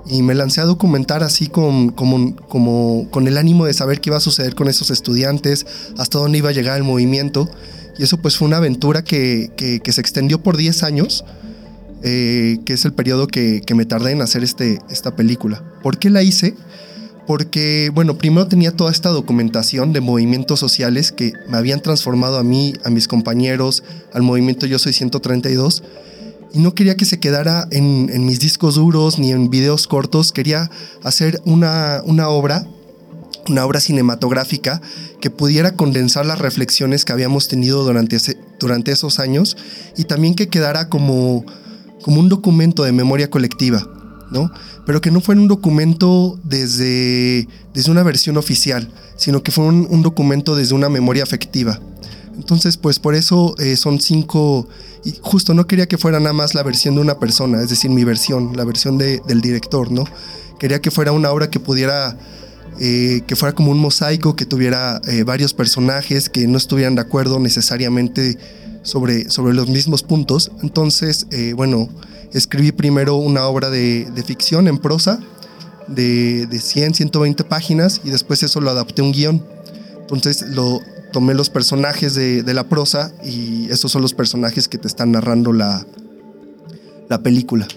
y 0.05 0.21
me 0.21 0.35
lancé 0.35 0.61
a 0.61 0.65
documentar 0.65 1.23
así 1.23 1.47
con, 1.47 1.89
como, 1.89 2.35
como, 2.35 3.07
con 3.09 3.27
el 3.27 3.37
ánimo 3.37 3.65
de 3.65 3.73
saber 3.73 4.01
qué 4.01 4.09
iba 4.09 4.17
a 4.17 4.21
suceder 4.21 4.55
con 4.55 4.67
esos 4.67 4.91
estudiantes, 4.91 5.65
hasta 5.97 6.19
dónde 6.19 6.39
iba 6.39 6.49
a 6.49 6.53
llegar 6.53 6.77
el 6.77 6.83
movimiento. 6.83 7.49
Y 7.97 8.03
eso 8.03 8.17
pues 8.17 8.37
fue 8.37 8.47
una 8.47 8.57
aventura 8.57 9.03
que, 9.03 9.51
que, 9.57 9.79
que 9.79 9.91
se 9.91 10.01
extendió 10.01 10.41
por 10.41 10.57
10 10.57 10.83
años, 10.83 11.25
eh, 12.03 12.59
que 12.65 12.73
es 12.73 12.85
el 12.85 12.93
periodo 12.93 13.27
que, 13.27 13.61
que 13.65 13.75
me 13.75 13.85
tardé 13.85 14.11
en 14.11 14.21
hacer 14.21 14.43
este, 14.43 14.79
esta 14.89 15.15
película. 15.15 15.63
¿Por 15.83 15.97
qué 15.97 16.09
la 16.09 16.23
hice? 16.23 16.55
Porque, 17.31 17.89
bueno, 17.93 18.17
primero 18.17 18.49
tenía 18.49 18.75
toda 18.75 18.91
esta 18.91 19.07
documentación 19.07 19.93
de 19.93 20.01
movimientos 20.01 20.59
sociales 20.59 21.13
que 21.13 21.31
me 21.47 21.55
habían 21.55 21.79
transformado 21.79 22.37
a 22.37 22.43
mí, 22.43 22.73
a 22.83 22.89
mis 22.89 23.07
compañeros, 23.07 23.85
al 24.11 24.21
movimiento 24.21 24.65
Yo 24.65 24.77
Soy 24.79 24.91
132, 24.91 25.81
y 26.51 26.59
no 26.59 26.75
quería 26.75 26.97
que 26.97 27.05
se 27.05 27.21
quedara 27.21 27.69
en, 27.71 28.09
en 28.11 28.25
mis 28.25 28.41
discos 28.41 28.75
duros 28.75 29.17
ni 29.17 29.31
en 29.31 29.49
videos 29.49 29.87
cortos, 29.87 30.33
quería 30.33 30.69
hacer 31.03 31.39
una, 31.45 32.01
una 32.03 32.27
obra, 32.27 32.67
una 33.47 33.65
obra 33.65 33.79
cinematográfica 33.79 34.81
que 35.21 35.29
pudiera 35.29 35.77
condensar 35.77 36.25
las 36.25 36.39
reflexiones 36.39 37.05
que 37.05 37.13
habíamos 37.13 37.47
tenido 37.47 37.85
durante, 37.85 38.17
ese, 38.17 38.37
durante 38.59 38.91
esos 38.91 39.21
años 39.21 39.55
y 39.95 40.03
también 40.03 40.35
que 40.35 40.49
quedara 40.49 40.89
como, 40.89 41.45
como 42.01 42.19
un 42.19 42.27
documento 42.27 42.83
de 42.83 42.91
memoria 42.91 43.29
colectiva, 43.29 43.87
¿no? 44.31 44.51
pero 44.85 45.01
que 45.01 45.11
no 45.11 45.21
fuera 45.21 45.39
un 45.39 45.47
documento 45.47 46.39
desde, 46.43 47.47
desde 47.73 47.91
una 47.91 48.03
versión 48.03 48.37
oficial, 48.37 48.89
sino 49.15 49.43
que 49.43 49.51
fue 49.51 49.65
un, 49.65 50.01
documento 50.01 50.55
desde 50.55 50.73
una 50.73 50.89
memoria 50.89 51.23
afectiva. 51.23 51.79
Entonces, 52.35 52.77
pues 52.77 52.97
por 52.97 53.13
eso 53.13 53.55
eh, 53.59 53.75
son 53.75 53.99
cinco, 53.99 54.67
y 55.03 55.13
justo 55.21 55.53
no 55.53 55.67
quería 55.67 55.87
que 55.87 55.97
fuera 55.97 56.19
nada 56.19 56.33
más 56.33 56.55
la 56.55 56.63
versión 56.63 56.95
de 56.95 57.01
una 57.01 57.19
persona, 57.19 57.61
es 57.61 57.69
decir, 57.69 57.91
mi 57.91 58.03
versión, 58.03 58.55
la 58.55 58.63
versión 58.63 58.97
de, 58.97 59.21
del 59.27 59.41
director, 59.41 59.91
¿no? 59.91 60.05
Quería 60.59 60.81
que 60.81 60.91
fuera 60.91 61.11
una 61.11 61.31
obra 61.31 61.49
que 61.49 61.59
pudiera, 61.59 62.17
eh, 62.79 63.21
que 63.27 63.35
fuera 63.35 63.53
como 63.53 63.71
un 63.71 63.79
mosaico, 63.79 64.35
que 64.35 64.45
tuviera 64.45 65.01
eh, 65.07 65.23
varios 65.23 65.53
personajes 65.53 66.29
que 66.29 66.47
no 66.47 66.57
estuvieran 66.57 66.95
de 66.95 67.01
acuerdo 67.01 67.39
necesariamente 67.39 68.37
sobre, 68.83 69.29
sobre 69.29 69.53
los 69.53 69.67
mismos 69.67 70.03
puntos. 70.03 70.51
Entonces, 70.63 71.27
bueno, 71.55 71.89
escribí 72.33 72.71
primero 72.71 73.15
una 73.15 73.45
obra 73.45 73.69
de, 73.69 74.09
de 74.11 74.23
ficción 74.23 74.67
en 74.67 74.77
prosa 74.77 75.19
de, 75.87 76.47
de, 76.47 76.59
100, 76.59 76.93
120 76.95 77.43
páginas 77.43 78.01
y 78.03 78.09
después 78.09 78.43
eso 78.43 78.61
lo 78.61 78.69
adapté 78.69 79.01
a 79.01 79.05
un 79.05 79.11
guion. 79.11 79.45
Entonces 80.01 80.41
lo 80.49 80.81
tomé 81.11 81.33
los 81.33 81.49
personajes 81.49 82.13
de, 82.15 82.43
de, 82.43 82.53
la 82.53 82.65
prosa 82.65 83.11
y 83.23 83.69
esos 83.69 83.91
son 83.91 84.01
los 84.01 84.13
personajes 84.13 84.67
que 84.67 84.77
te 84.77 84.87
están 84.87 85.11
narrando 85.11 85.53
la, 85.53 85.85
la 87.09 87.21
película. 87.21 87.67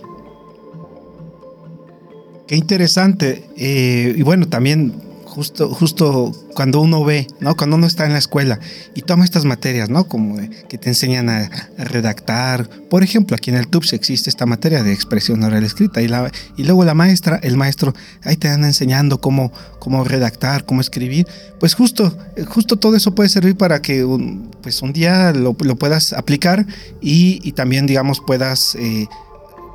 Qué 2.47 2.57
interesante. 2.57 3.49
Eh, 3.57 4.15
y 4.17 4.23
bueno, 4.23 4.47
también 4.49 4.95
justo, 5.35 5.69
justo 5.69 6.33
cuando 6.55 6.81
uno 6.81 7.05
ve, 7.05 7.27
¿no? 7.41 7.57
Cuando 7.57 7.77
uno 7.77 7.87
está 7.87 8.07
en 8.07 8.13
la 8.13 8.19
escuela 8.19 8.61
y 8.95 9.03
toma 9.03 9.25
estas 9.25 9.45
materias, 9.45 9.91
¿no? 9.91 10.05
Como 10.05 10.37
que 10.69 10.79
te 10.79 10.89
enseñan 10.89 11.29
a, 11.29 11.51
redactar. 11.77 12.69
Por 12.89 13.03
ejemplo, 13.03 13.37
aquí 13.37 13.51
en 13.51 13.57
el 13.57 13.67
TUPS 13.67 13.95
existe 13.95 14.31
esta 14.31 14.47
materia 14.47 14.83
de 14.83 14.93
expresión 14.93 15.43
oral 15.43 15.65
escrita 15.65 16.01
y, 16.03 16.09
la, 16.09 16.31
y 16.57 16.63
luego 16.63 16.85
la 16.85 16.95
maestra, 16.95 17.41
el 17.43 17.57
maestro, 17.57 17.95
ahí 18.23 18.37
te 18.37 18.49
van 18.49 18.65
enseñando 18.65 19.21
cómo, 19.21 19.53
cómo 19.81 20.05
redactar, 20.05 20.65
cómo 20.65 20.81
escribir. 20.81 21.27
Pues 21.59 21.75
justo, 21.75 22.17
justo 22.47 22.77
todo 22.77 22.95
eso 22.95 23.15
puede 23.15 23.29
servir 23.29 23.57
para 23.57 23.83
que 23.83 24.05
un, 24.05 24.51
pues 24.63 24.83
un 24.83 24.93
día 24.93 25.33
lo, 25.33 25.57
lo 25.61 25.77
puedas 25.77 26.13
aplicar 26.13 26.65
y, 27.01 27.41
y, 27.43 27.53
también, 27.53 27.87
digamos, 27.87 28.21
puedas... 28.25 28.77
Eh, 28.77 29.09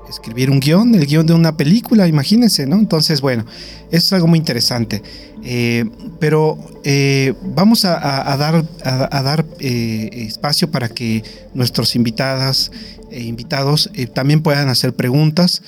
escribir 0.09 0.49
un 0.49 0.59
guion, 0.59 0.95
el 0.95 1.05
guion 1.05 1.25
de 1.25 1.33
una 1.33 1.55
película, 1.55 2.07
imagínense, 2.07 2.65
¿no? 2.65 2.77
Entonces, 2.77 3.21
bueno, 3.21 3.45
eso 3.91 3.97
es 4.07 4.13
algo 4.13 4.27
muy 4.27 4.39
interesante. 4.39 5.03
Eh, 5.43 5.85
pero 6.19 6.57
eh, 6.83 7.33
vamos 7.41 7.85
a, 7.85 8.35
dar, 8.37 8.65
a, 8.83 9.23
dar 9.23 9.45
eh, 9.59 10.09
espacio 10.13 10.69
para 10.69 10.89
que 10.89 11.23
nuestros 11.53 11.95
invitadas 11.95 12.71
e 13.11 13.21
invitados 13.23 13.89
también 14.13 14.41
puedan 14.41 14.69
hacer 14.69 14.93
preguntas. 14.93 15.61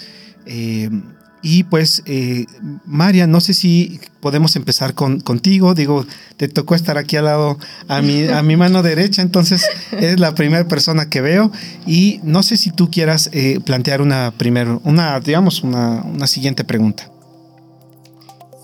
Y 1.42 1.64
pues, 1.64 2.04
eh, 2.06 2.46
María, 2.86 3.28
no 3.28 3.42
sé 3.42 3.54
si 3.54 4.00
podemos 4.20 4.56
empezar 4.56 4.94
con, 4.94 5.20
contigo. 5.20 5.74
Digo, 5.74 6.06
te 6.38 6.48
tocó 6.48 6.76
estar 6.76 6.98
aquí 6.98 7.18
al 7.18 7.26
lado, 7.26 7.58
a 7.88 8.02
mi, 8.02 8.28
a 8.28 8.44
mi 8.44 8.56
mano 8.56 8.84
derecha, 8.84 9.22
entonces 9.22 9.66
es 9.92 10.20
la 10.20 10.36
primera 10.36 10.68
persona 10.68 11.10
que 11.10 11.22
veo. 11.22 11.52
Y 11.86 12.20
no 12.24 12.44
sé 12.44 12.58
si 12.58 12.72
tú 12.72 12.92
quieras 12.92 13.30
eh, 13.34 13.60
plantear 13.66 14.02
una 14.02 14.32
primera, 14.32 14.80
una, 14.84 15.20
digamos, 15.20 15.64
una, 15.64 16.04
una 16.04 16.28
siguiente 16.28 16.64
pregunta. 16.64 17.10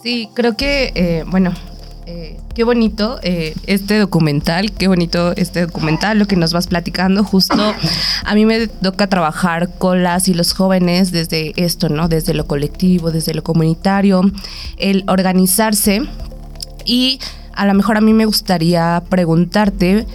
Sí, 0.04 0.30
creo 0.36 0.56
que, 0.56 0.92
eh, 0.96 1.24
bueno, 1.28 1.54
eh, 2.10 2.40
qué 2.56 2.64
bonito 2.64 3.20
eh, 3.22 3.54
este 3.66 4.00
documental, 4.00 4.72
qué 4.72 4.88
bonito 4.88 5.36
este 5.36 5.66
documental, 5.66 6.18
lo 6.18 6.26
que 6.26 6.38
nos 6.38 6.54
vas 6.54 6.68
platicando. 6.68 7.22
Justo 7.22 7.74
a 8.24 8.34
mí 8.34 8.46
me 8.46 8.68
toca 8.68 9.08
trabajar 9.08 9.78
con 9.78 10.04
las 10.04 10.30
y 10.30 10.34
los 10.34 10.54
jóvenes 10.54 11.12
desde 11.12 11.52
esto, 11.58 11.90
¿no? 11.90 12.08
Desde 12.08 12.34
lo 12.34 12.48
colectivo, 12.48 13.12
desde 13.12 13.34
lo 13.34 13.44
comunitario, 13.44 14.22
el 14.78 15.04
organizarse. 15.10 16.04
Y 16.86 17.20
a 17.54 17.66
lo 17.66 17.74
mejor 17.74 17.98
a 17.98 18.02
mí 18.02 18.14
me 18.14 18.24
gustaría 18.24 19.04
preguntarte, 19.10 20.06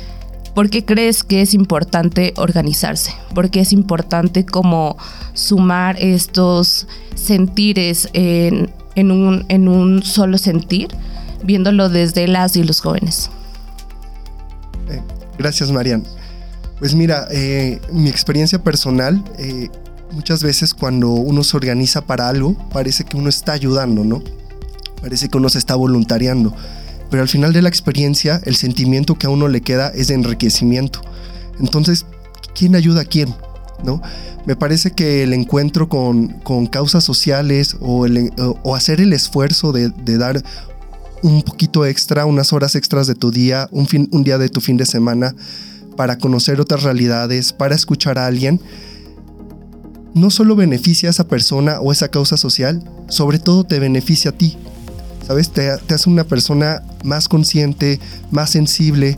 ¿por 0.55 0.71
qué 0.71 0.87
crees 0.87 1.23
que 1.23 1.43
es 1.43 1.53
importante 1.53 2.33
organizarse? 2.39 3.15
¿Por 3.35 3.51
qué 3.51 3.61
es 3.61 3.75
importante 3.75 4.47
como 4.47 4.97
sumar 5.35 5.99
estos 5.99 6.87
sentires 7.17 8.09
en, 8.15 8.71
un 8.97 10.03
solo 10.03 10.39
sentir? 10.39 10.89
Viéndolo 11.43 11.89
desde 11.89 12.27
las 12.29 12.57
y 12.57 12.63
los 12.65 12.81
jóvenes. 12.81 13.31
Eh, 14.89 15.01
gracias, 15.39 15.71
Marian. 15.71 16.05
Pues 16.79 16.95
mira, 16.95 17.29
eh, 17.31 17.81
mi 17.93 18.09
experiencia 18.09 18.63
personal, 18.63 19.23
eh, 19.39 19.69
muchas 20.11 20.43
veces 20.43 20.75
cuando 20.75 21.11
uno 21.11 21.45
se 21.45 21.57
organiza 21.57 22.01
para 22.03 22.29
algo, 22.29 22.57
parece 22.71 23.05
que 23.05 23.17
uno 23.17 23.29
está 23.29 23.53
ayudando, 23.53 24.05
¿no? 24.05 24.23
Parece 25.01 25.29
que 25.29 25.39
uno 25.39 25.49
se 25.49 25.59
está 25.59 25.75
voluntariando. 25.75 26.55
Pero 27.11 27.23
al 27.23 27.29
final 27.29 27.53
de 27.53 27.63
la 27.63 27.69
experiencia, 27.69 28.41
el 28.45 28.57
sentimiento 28.57 29.17
que 29.17 29.27
a 29.27 29.31
uno 29.31 29.47
le 29.47 29.61
queda 29.61 29.89
es 29.95 30.09
de 30.09 30.15
enriquecimiento. 30.15 31.03
Entonces, 31.61 32.07
¿quién 32.55 32.75
ayuda 32.75 33.03
a 33.03 33.05
quién? 33.05 33.35
¿No? 33.85 34.03
Me 34.47 34.57
parece 34.57 34.91
que 34.91 35.23
el 35.23 35.35
encuentro 35.35 35.89
con, 35.89 36.29
con 36.41 36.67
causas 36.67 37.05
sociales 37.05 37.77
o, 37.81 38.07
hacer 38.75 39.01
el 39.01 39.13
esfuerzo 39.13 39.73
de 39.73 40.19
dar 40.19 40.43
un 41.23 41.43
poquito 41.43 41.87
extra, 41.87 42.27
unas 42.27 42.53
horas 42.53 42.75
extras 42.75 43.07
de 43.07 43.15
tu 43.15 43.31
día, 43.31 43.69
un, 43.71 43.87
fin, 43.87 44.09
un 44.13 44.25
día 44.25 44.39
de 44.39 44.49
tu 44.49 44.61
fin 44.61 44.77
de 44.77 44.87
semana, 44.87 45.35
para 45.97 46.19
conocer 46.19 46.61
otras 46.61 46.83
realidades, 46.83 47.53
para 47.53 47.75
escuchar 47.75 48.19
a 48.19 48.27
alguien, 48.27 48.61
no 50.15 50.31
solo 50.31 50.57
beneficia 50.57 51.09
a 51.09 51.11
esa 51.11 51.29
persona 51.29 51.81
o 51.81 51.93
esa 51.93 52.09
causa 52.09 52.37
social, 52.37 52.83
sobre 53.09 53.39
todo 53.39 53.65
te 53.65 53.79
beneficia 53.79 54.31
a 54.31 54.35
ti. 54.35 54.57
¿Sabes? 55.27 55.51
Te, 55.51 55.71
hace 55.71 56.11
una 56.11 56.25
persona 56.25 56.83
más 57.05 57.29
consciente, 57.29 58.01
más 58.31 58.51
sensible. 58.51 59.17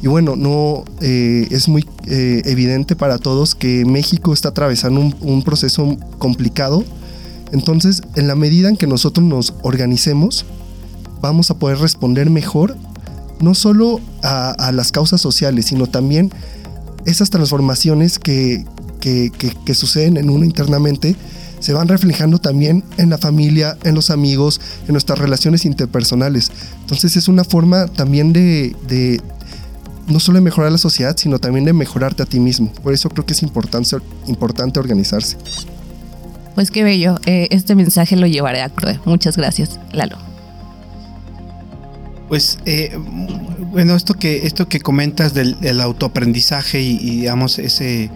Y 0.00 0.06
bueno, 0.06 0.36
no 0.36 0.84
eh, 1.00 1.48
es 1.50 1.68
muy 1.68 1.84
eh, 2.06 2.42
evidente 2.44 2.94
para 2.94 3.18
todos 3.18 3.54
que 3.56 3.84
México 3.84 4.32
está 4.32 4.50
atravesando 4.50 5.00
un 5.20 5.42
proceso 5.42 5.96
complicado. 6.18 6.84
Entonces, 7.52 8.02
en 8.14 8.28
la 8.28 8.36
medida 8.36 8.68
en 8.68 8.76
que 8.76 8.86
nosotros 8.86 9.26
nos 9.26 9.54
organicemos, 9.62 10.46
vamos 11.20 11.50
a 11.50 11.54
poder 11.54 11.78
responder 11.78 12.30
mejor 12.30 12.76
no 13.40 13.54
solo 13.54 14.00
a, 14.22 14.70
las 14.72 14.92
causas 14.92 15.20
sociales, 15.20 15.66
sino 15.66 15.86
también 15.86 16.30
esas 17.06 17.30
transformaciones 17.30 18.18
que, 18.18 18.64
que, 19.00 19.74
suceden 19.74 20.18
en 20.18 20.28
uno 20.28 20.44
internamente 20.44 21.16
se 21.58 21.72
van 21.72 21.88
reflejando 21.88 22.38
también 22.38 22.84
en 22.96 23.10
la 23.10 23.18
familia, 23.18 23.76
en 23.84 23.94
los 23.94 24.10
amigos, 24.10 24.60
en 24.86 24.92
nuestras 24.92 25.18
relaciones 25.18 25.64
interpersonales. 25.64 26.50
Entonces 26.80 27.16
es 27.16 27.28
una 27.28 27.44
forma 27.44 27.86
también 27.86 28.32
de, 28.32 28.74
de 28.88 29.20
no 30.06 30.20
solo 30.20 30.38
de 30.38 30.42
mejorar 30.42 30.72
la 30.72 30.78
sociedad, 30.78 31.16
sino 31.16 31.38
también 31.38 31.64
de 31.64 31.72
mejorarte 31.72 32.22
a 32.22 32.26
ti 32.26 32.40
mismo. 32.40 32.72
Por 32.82 32.92
eso 32.94 33.08
creo 33.10 33.26
que 33.26 33.32
es 33.34 33.42
importante, 33.42 33.96
importante 34.26 34.80
organizarse. 34.80 35.36
Pues 36.54 36.70
qué 36.70 36.82
bello. 36.82 37.16
Eh, 37.26 37.48
este 37.50 37.74
mensaje 37.74 38.16
lo 38.16 38.26
llevaré 38.26 38.62
a 38.62 38.74
Chloe. 38.74 38.98
Muchas 39.04 39.36
gracias, 39.36 39.78
Lalo. 39.92 40.29
Pues 42.30 42.60
eh, 42.64 42.96
bueno, 43.72 43.96
esto 43.96 44.14
que, 44.14 44.46
esto 44.46 44.68
que 44.68 44.78
comentas 44.78 45.34
del, 45.34 45.80
autoaprendizaje 45.80 46.80
y, 46.80 46.96
digamos 46.96 47.58
ese, 47.58 48.08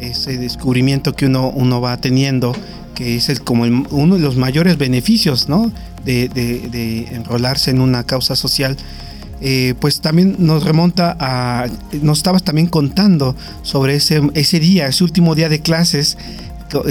ese 0.00 0.38
descubrimiento 0.38 1.14
que 1.14 1.26
uno, 1.26 1.50
uno 1.50 1.78
va 1.78 1.98
teniendo, 1.98 2.56
que 2.94 3.16
es 3.16 3.28
el, 3.28 3.42
como 3.42 3.64
uno 3.64 4.14
de 4.14 4.22
los 4.22 4.36
mayores 4.36 4.78
beneficios 4.78 5.50
¿no? 5.50 5.70
de, 6.02 6.30
de, 6.30 7.08
enrolarse 7.14 7.70
en 7.70 7.82
una 7.82 8.04
causa 8.04 8.36
social, 8.36 8.74
eh, 9.42 9.74
pues 9.78 10.00
también 10.00 10.36
nos 10.38 10.64
remonta 10.64 11.14
a, 11.20 11.66
nos 12.00 12.20
estabas 12.20 12.44
también 12.44 12.68
contando 12.68 13.36
sobre 13.60 13.96
ese, 13.96 14.22
ese 14.32 14.60
día, 14.60 14.86
ese 14.86 15.04
último 15.04 15.34
día 15.34 15.50
de 15.50 15.60
clases 15.60 16.16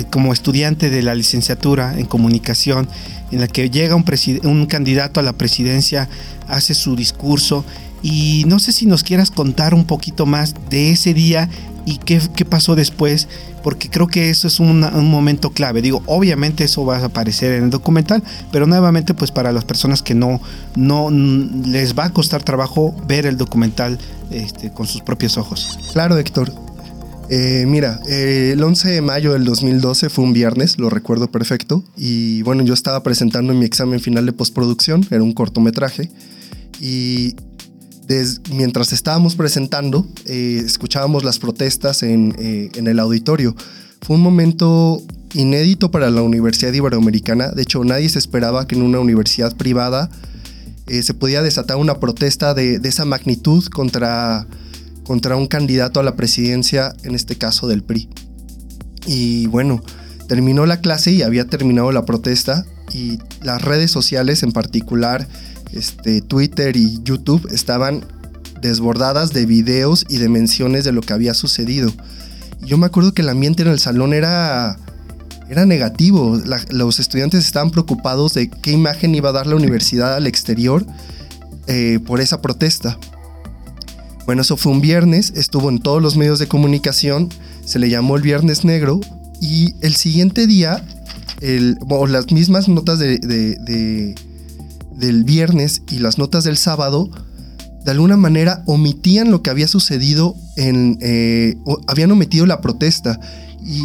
como 0.09 0.33
estudiante 0.33 0.89
de 0.89 1.01
la 1.01 1.15
licenciatura 1.15 1.97
en 1.97 2.05
comunicación, 2.05 2.87
en 3.31 3.39
la 3.39 3.47
que 3.47 3.69
llega 3.69 3.95
un, 3.95 4.05
un 4.43 4.65
candidato 4.65 5.19
a 5.19 5.23
la 5.23 5.33
presidencia 5.33 6.09
hace 6.47 6.73
su 6.73 6.95
discurso 6.95 7.65
y 8.01 8.43
no 8.47 8.59
sé 8.59 8.71
si 8.71 8.85
nos 8.85 9.03
quieras 9.03 9.31
contar 9.31 9.73
un 9.73 9.85
poquito 9.85 10.25
más 10.25 10.53
de 10.69 10.91
ese 10.91 11.13
día 11.13 11.49
y 11.85 11.97
qué, 11.99 12.21
qué 12.35 12.43
pasó 12.43 12.75
después, 12.75 13.27
porque 13.63 13.89
creo 13.89 14.07
que 14.07 14.29
eso 14.29 14.47
es 14.47 14.59
un 14.59 14.81
momento 15.09 15.51
clave. 15.51 15.81
Digo, 15.81 16.03
obviamente 16.05 16.65
eso 16.65 16.85
va 16.85 16.97
a 16.97 17.05
aparecer 17.05 17.53
en 17.53 17.65
el 17.65 17.69
documental, 17.69 18.21
pero 18.51 18.67
nuevamente 18.67 19.13
pues 19.13 19.31
para 19.31 19.53
las 19.53 19.63
personas 19.63 20.01
que 20.01 20.13
no, 20.13 20.41
no 20.75 21.09
les 21.09 21.97
va 21.97 22.05
a 22.05 22.09
costar 22.11 22.43
trabajo 22.43 22.93
ver 23.07 23.25
el 23.25 23.37
documental 23.37 23.97
este, 24.31 24.71
con 24.71 24.85
sus 24.85 25.01
propios 25.01 25.37
ojos. 25.37 25.79
Claro, 25.93 26.17
Héctor. 26.17 26.51
Eh, 27.29 27.65
mira, 27.67 27.99
eh, 28.07 28.51
el 28.53 28.63
11 28.63 28.89
de 28.89 29.01
mayo 29.01 29.33
del 29.33 29.43
2012 29.43 30.09
fue 30.09 30.23
un 30.23 30.31
viernes, 30.31 30.79
lo 30.79 30.89
recuerdo 30.89 31.29
perfecto, 31.29 31.83
y 31.97 32.41
bueno, 32.43 32.63
yo 32.63 32.73
estaba 32.73 33.03
presentando 33.03 33.53
mi 33.53 33.65
examen 33.65 33.99
final 33.99 34.25
de 34.25 34.31
postproducción, 34.31 35.05
era 35.11 35.21
un 35.21 35.33
cortometraje, 35.33 36.09
y 36.79 37.35
mientras 38.53 38.93
estábamos 38.93 39.35
presentando, 39.35 40.07
eh, 40.25 40.61
escuchábamos 40.65 41.25
las 41.25 41.39
protestas 41.39 42.03
en, 42.03 42.33
en, 42.37 42.87
el 42.87 42.99
auditorio. 42.99 43.53
Fue 44.01 44.15
un 44.15 44.21
momento 44.21 45.01
inédito 45.33 45.91
para 45.91 46.09
la 46.09 46.21
Universidad 46.21 46.71
Iberoamericana, 46.71 47.49
de 47.49 47.63
hecho 47.63 47.83
nadie 47.83 48.07
se 48.07 48.19
esperaba 48.19 48.67
que 48.67 48.75
en 48.75 48.83
una 48.83 49.01
universidad 49.01 49.53
privada 49.57 50.09
se 50.87 51.13
podía 51.13 51.41
desatar 51.41 51.75
una 51.75 51.99
protesta 51.99 52.53
de, 52.53 52.79
de 52.79 52.87
esa 52.87 53.03
magnitud 53.03 53.65
contra 53.65 54.47
contra 55.07 55.37
un 55.37 55.47
candidato 55.47 56.01
a 56.01 56.03
la 56.03 56.17
presidencia, 56.17 56.93
en 57.03 57.15
este 57.15 57.37
caso 57.37 57.67
del 57.67 57.81
PRI. 57.81 58.09
Y 59.05 59.47
bueno, 59.47 59.81
terminó 60.27 60.65
la 60.65 60.81
clase 60.81 61.11
y 61.11 61.23
había 61.23 61.45
terminado 61.47 61.93
la 61.93 62.05
protesta 62.05 62.65
y 62.93 63.17
las 63.41 63.61
redes 63.61 63.89
sociales 63.89 64.43
en 64.43 64.51
particular, 64.51 65.27
este, 65.71 66.21
Twitter 66.21 66.75
y 66.75 66.99
YouTube 67.03 67.47
estaban 67.51 68.05
desbordadas 68.61 69.31
de 69.31 69.45
videos 69.45 70.05
y 70.09 70.17
de 70.17 70.29
menciones 70.29 70.83
de 70.83 70.91
lo 70.91 71.01
que 71.01 71.13
había 71.13 71.33
sucedido. 71.33 71.91
yo 72.59 72.77
me 72.77 72.87
acuerdo 72.87 73.13
que 73.13 73.21
el 73.21 73.29
ambiente 73.29 73.63
en 73.63 73.69
el 73.69 73.79
salón 73.79 74.13
era, 74.13 74.77
era 75.47 75.65
negativo. 75.65 76.41
los 76.69 76.99
estudiantes 76.99 77.45
estaban 77.45 77.71
preocupados 77.71 78.33
de 78.33 78.49
qué 78.49 78.71
imagen 78.71 79.15
iba 79.15 79.29
a 79.29 79.33
dar 79.33 79.47
la 79.47 79.55
universidad 79.55 80.15
al 80.15 80.27
exterior 80.27 80.85
eh, 81.67 81.99
por 82.05 82.19
esa 82.19 82.41
protesta. 82.41 82.97
Bueno, 84.27 84.41
eso 84.41 84.57
fue 84.57 84.73
un 84.73 84.81
viernes, 84.81 85.31
estuvo 85.37 85.69
en 85.69 85.79
todos 85.79 86.01
los 86.01 86.17
medios 86.17 86.37
de 86.37 86.49
comunicación, 86.49 87.29
se 87.63 87.79
le 87.79 87.89
llamó 87.89 88.17
el 88.17 88.21
Viernes 88.21 88.65
Negro 88.65 88.99
y 89.39 89.73
el 89.79 89.95
siguiente 89.95 90.47
día, 90.47 90.83
las 91.39 92.31
mismas 92.33 92.67
notas 92.67 92.99
de, 92.99 94.15
del 94.91 95.23
viernes 95.23 95.81
y 95.89 95.99
las 95.99 96.17
notas 96.17 96.43
del 96.43 96.57
sábado, 96.57 97.09
de 97.85 97.91
alguna 97.91 98.17
manera 98.17 98.63
omitían 98.65 99.31
lo 99.31 99.41
que 99.41 99.49
había 99.49 99.69
sucedido 99.69 100.35
en... 100.57 100.97
Eh, 100.99 101.55
habían 101.87 102.11
omitido 102.11 102.45
la 102.45 102.59
protesta 102.59 103.21
y 103.65 103.79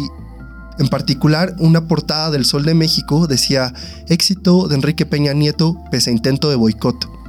en 0.77 0.89
particular, 0.89 1.55
una 1.59 1.87
portada 1.87 2.31
del 2.31 2.43
Sol 2.43 2.65
de 2.65 2.73
México 2.73 3.27
decía 3.27 3.73
éxito 4.09 4.67
de 4.67 4.75
Enrique 4.75 5.05
Peña 5.05 5.31
Nieto 5.31 5.77
pese 5.89 6.09
a 6.09 6.13
intento 6.13 6.49
de 6.49 6.57
boicot. 6.57 7.22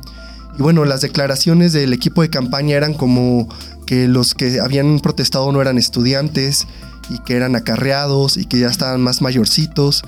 Y 0.59 0.63
bueno, 0.63 0.85
las 0.85 1.01
declaraciones 1.01 1.73
del 1.73 1.93
equipo 1.93 2.23
de 2.23 2.31
campaña 2.31 2.77
eran 2.77 2.95
como 2.95 3.49
que 3.87 4.09
los 4.09 4.35
que 4.35 4.61
habían 4.61 5.01
protestado 5.01 5.51
no 5.53 5.61
eran 5.61 5.79
estudiantes 5.79 6.67
y 7.11 7.19
que 7.19 7.35
eran 7.35 7.57
acarreados 7.57 8.37
y 8.37 8.47
que 8.47 8.59
ya 8.59 8.69
estaban 8.69 9.01
más 9.01 9.21
mayorcitos. 9.21 10.03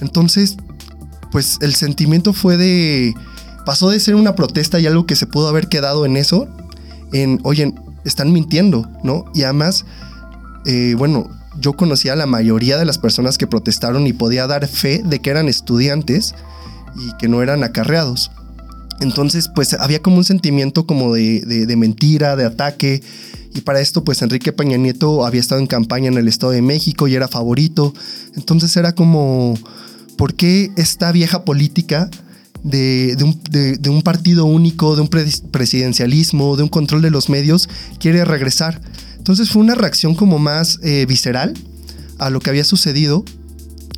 Entonces, 0.00 0.56
pues 1.30 1.58
el 1.60 1.74
sentimiento 1.74 2.32
fue 2.32 2.56
de... 2.56 3.14
pasó 3.64 3.90
de 3.90 4.00
ser 4.00 4.16
una 4.16 4.34
protesta 4.34 4.80
y 4.80 4.86
algo 4.86 5.06
que 5.06 5.16
se 5.16 5.26
pudo 5.26 5.48
haber 5.48 5.68
quedado 5.68 6.04
en 6.04 6.16
eso, 6.16 6.48
en, 7.12 7.40
oye, 7.44 7.74
están 8.04 8.32
mintiendo, 8.32 8.88
¿no? 9.02 9.24
Y 9.34 9.44
además, 9.44 9.84
eh, 10.66 10.94
bueno, 10.98 11.30
yo 11.58 11.74
conocía 11.74 12.14
a 12.14 12.16
la 12.16 12.26
mayoría 12.26 12.76
de 12.76 12.84
las 12.84 12.98
personas 12.98 13.38
que 13.38 13.46
protestaron 13.46 14.06
y 14.06 14.12
podía 14.12 14.46
dar 14.46 14.66
fe 14.66 15.02
de 15.04 15.20
que 15.20 15.30
eran 15.30 15.48
estudiantes 15.48 16.34
y 16.96 17.16
que 17.18 17.28
no 17.28 17.42
eran 17.42 17.62
acarreados. 17.64 18.30
Entonces, 19.02 19.48
pues 19.54 19.74
había 19.74 20.00
como 20.00 20.16
un 20.16 20.24
sentimiento 20.24 20.86
como 20.86 21.12
de, 21.12 21.40
de, 21.40 21.76
mentira, 21.76 22.36
de 22.36 22.44
ataque. 22.44 23.02
Y 23.54 23.60
para 23.62 23.80
esto, 23.80 24.04
pues 24.04 24.22
Enrique 24.22 24.52
Peña 24.52 24.76
Nieto 24.76 25.26
había 25.26 25.40
estado 25.40 25.60
en 25.60 25.66
campaña 25.66 26.08
en 26.08 26.16
el 26.16 26.28
Estado 26.28 26.52
de 26.52 26.62
México 26.62 27.08
y 27.08 27.14
era 27.14 27.28
favorito. 27.28 27.92
Entonces 28.36 28.76
era 28.76 28.94
como, 28.94 29.58
¿por 30.16 30.34
qué 30.34 30.70
esta 30.76 31.12
vieja 31.12 31.44
política 31.44 32.08
de, 32.62 33.16
de, 33.16 33.90
un, 33.90 34.02
partido 34.02 34.44
único, 34.46 34.94
de 34.94 35.02
un 35.02 35.08
presidencialismo, 35.08 36.56
de 36.56 36.62
un 36.62 36.68
control 36.68 37.02
de 37.02 37.10
los 37.10 37.28
medios, 37.28 37.68
quiere 37.98 38.24
regresar? 38.24 38.80
Entonces 39.18 39.50
fue 39.50 39.62
una 39.62 39.74
reacción 39.74 40.14
como 40.14 40.38
más 40.38 40.78
eh, 40.82 41.06
visceral 41.06 41.54
a 42.18 42.30
lo 42.30 42.40
que 42.40 42.50
había 42.50 42.64
sucedido 42.64 43.24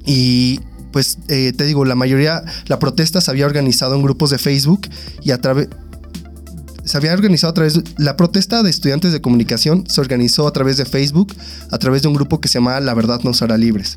y 0.07 0.61
pues 0.95 1.19
eh, 1.27 1.53
te 1.53 1.65
digo, 1.65 1.85
la 1.85 1.97
mayoría, 1.97 2.45
la 2.69 2.79
protesta 2.79 3.21
se 3.21 3.29
había 3.29 3.47
organizado 3.47 3.97
en 3.97 4.03
grupos 4.03 4.31
de 4.31 4.39
Facebook 4.39 4.83
y 5.25 5.33
a 5.33 5.41
través... 5.41 5.67
Se 6.85 6.97
había 6.97 7.13
organizado 7.13 7.51
a 7.51 7.55
través... 7.55 7.81
la 7.97 8.17
protesta 8.17 8.63
de 8.63 8.71
estudiantes 8.71 9.11
de 9.11 9.21
comunicación 9.21 9.83
se 9.89 10.01
organizó 10.01 10.47
a 10.47 10.53
través 10.53 10.77
de 10.77 10.85
Facebook, 10.85 11.35
a 11.73 11.79
través 11.79 12.03
de 12.03 12.09
un 12.09 12.15
grupo 12.15 12.41
que 12.41 12.47
se 12.47 12.61
llamaba 12.61 12.79
La 12.79 12.95
Verdad 12.95 13.21
nos 13.25 13.43
hará 13.43 13.59
libres. 13.59 13.97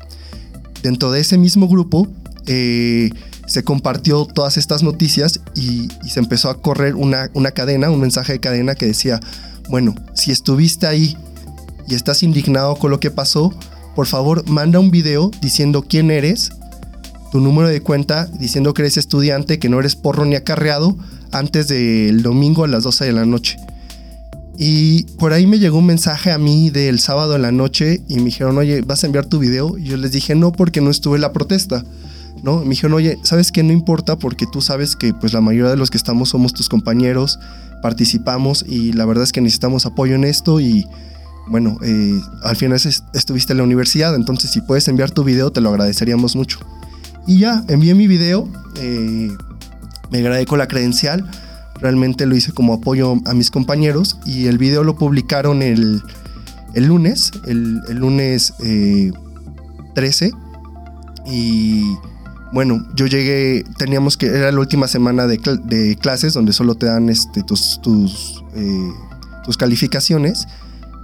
Dentro 0.82 1.12
de 1.12 1.20
ese 1.20 1.38
mismo 1.38 1.68
grupo 1.68 2.08
eh, 2.46 3.10
se 3.46 3.62
compartió 3.62 4.24
todas 4.24 4.56
estas 4.56 4.82
noticias 4.82 5.38
y, 5.54 5.90
se 6.04 6.18
empezó 6.18 6.50
a 6.50 6.60
correr 6.60 6.96
una, 6.96 7.30
una 7.32 7.52
cadena, 7.52 7.90
un 7.90 8.00
mensaje 8.00 8.32
de 8.32 8.40
cadena 8.40 8.74
que 8.74 8.86
decía, 8.86 9.20
bueno, 9.68 9.94
si 10.14 10.32
estuviste 10.32 10.88
ahí 10.88 11.16
y 11.86 11.94
estás 11.94 12.24
indignado 12.24 12.74
con 12.74 12.90
lo 12.90 12.98
que 12.98 13.12
pasó, 13.12 13.54
por 13.94 14.08
favor 14.08 14.48
manda 14.48 14.80
un 14.80 14.90
video 14.90 15.30
diciendo 15.40 15.84
quién 15.88 16.10
eres, 16.10 16.50
tu 17.30 17.40
número 17.40 17.68
de 17.68 17.80
cuenta, 17.80 18.26
diciendo 18.26 18.74
que 18.74 18.82
eres 18.82 18.96
estudiante, 18.96 19.58
que 19.58 19.68
no 19.68 19.78
eres 19.80 19.96
porro 19.96 20.24
ni 20.24 20.34
acarreado, 20.34 20.96
antes 21.32 21.68
del 21.68 22.22
domingo 22.22 22.64
a 22.64 22.68
las 22.68 22.84
12 22.84 23.04
de 23.04 23.12
la 23.12 23.26
noche. 23.26 23.58
Y 24.60 25.04
por 25.18 25.32
ahí 25.32 25.46
me 25.46 25.60
llegó 25.60 25.78
un 25.78 25.86
mensaje 25.86 26.32
a 26.32 26.38
mí 26.38 26.70
del 26.70 26.98
sábado 26.98 27.36
en 27.36 27.42
la 27.42 27.52
noche 27.52 28.02
y 28.08 28.16
me 28.16 28.24
dijeron, 28.24 28.58
oye, 28.58 28.80
¿vas 28.80 29.04
a 29.04 29.06
enviar 29.06 29.26
tu 29.26 29.38
video? 29.38 29.78
Y 29.78 29.84
yo 29.84 29.96
les 29.96 30.10
dije, 30.10 30.34
no, 30.34 30.50
porque 30.50 30.80
no 30.80 30.90
estuve 30.90 31.14
en 31.14 31.22
la 31.22 31.32
protesta. 31.32 31.84
¿No? 32.42 32.60
Me 32.62 32.70
dijeron, 32.70 32.94
oye, 32.94 33.18
¿sabes 33.22 33.52
qué? 33.52 33.62
No 33.62 33.72
importa 33.72 34.16
porque 34.16 34.46
tú 34.50 34.60
sabes 34.60 34.96
que 34.96 35.14
pues 35.14 35.32
la 35.32 35.40
mayoría 35.40 35.70
de 35.70 35.76
los 35.76 35.90
que 35.90 35.96
estamos 35.96 36.30
somos 36.30 36.54
tus 36.54 36.68
compañeros, 36.68 37.38
participamos 37.82 38.64
y 38.66 38.92
la 38.92 39.06
verdad 39.06 39.24
es 39.24 39.32
que 39.32 39.40
necesitamos 39.40 39.86
apoyo 39.86 40.14
en 40.14 40.24
esto 40.24 40.60
y 40.60 40.86
bueno, 41.48 41.78
eh, 41.82 42.20
al 42.42 42.56
final 42.56 42.78
estuviste 43.12 43.52
en 43.52 43.58
la 43.58 43.64
universidad, 43.64 44.14
entonces 44.14 44.50
si 44.50 44.60
puedes 44.60 44.86
enviar 44.86 45.10
tu 45.10 45.24
video 45.24 45.50
te 45.50 45.60
lo 45.60 45.70
agradeceríamos 45.70 46.36
mucho. 46.36 46.60
Y 47.28 47.38
ya, 47.38 47.62
envié 47.68 47.94
mi 47.94 48.08
video, 48.08 48.48
eh, 48.76 49.30
me 50.10 50.46
con 50.46 50.58
la 50.58 50.66
credencial, 50.66 51.30
realmente 51.80 52.26
lo 52.26 52.34
hice 52.34 52.50
como 52.52 52.74
apoyo 52.74 53.16
a 53.26 53.34
mis 53.34 53.50
compañeros 53.50 54.18
y 54.24 54.46
el 54.46 54.58
video 54.58 54.82
lo 54.82 54.96
publicaron 54.96 55.62
el, 55.62 56.02
el 56.74 56.86
lunes, 56.86 57.30
el, 57.46 57.80
lunes 57.90 58.54
13 59.94 60.26
eh, 60.26 60.32
y 61.30 61.82
bueno, 62.52 62.86
yo 62.94 63.06
llegué, 63.06 63.64
teníamos 63.76 64.16
que, 64.16 64.26
era 64.26 64.50
la 64.50 64.58
última 64.58 64.88
semana 64.88 65.26
de, 65.26 65.96
clases 66.00 66.32
donde 66.32 66.52
solo 66.52 66.76
te 66.76 66.86
dan 66.86 67.10
este, 67.10 67.42
tus, 67.42 67.80
tus, 67.82 68.42
eh, 68.54 68.90
tus, 69.44 69.56
calificaciones. 69.58 70.46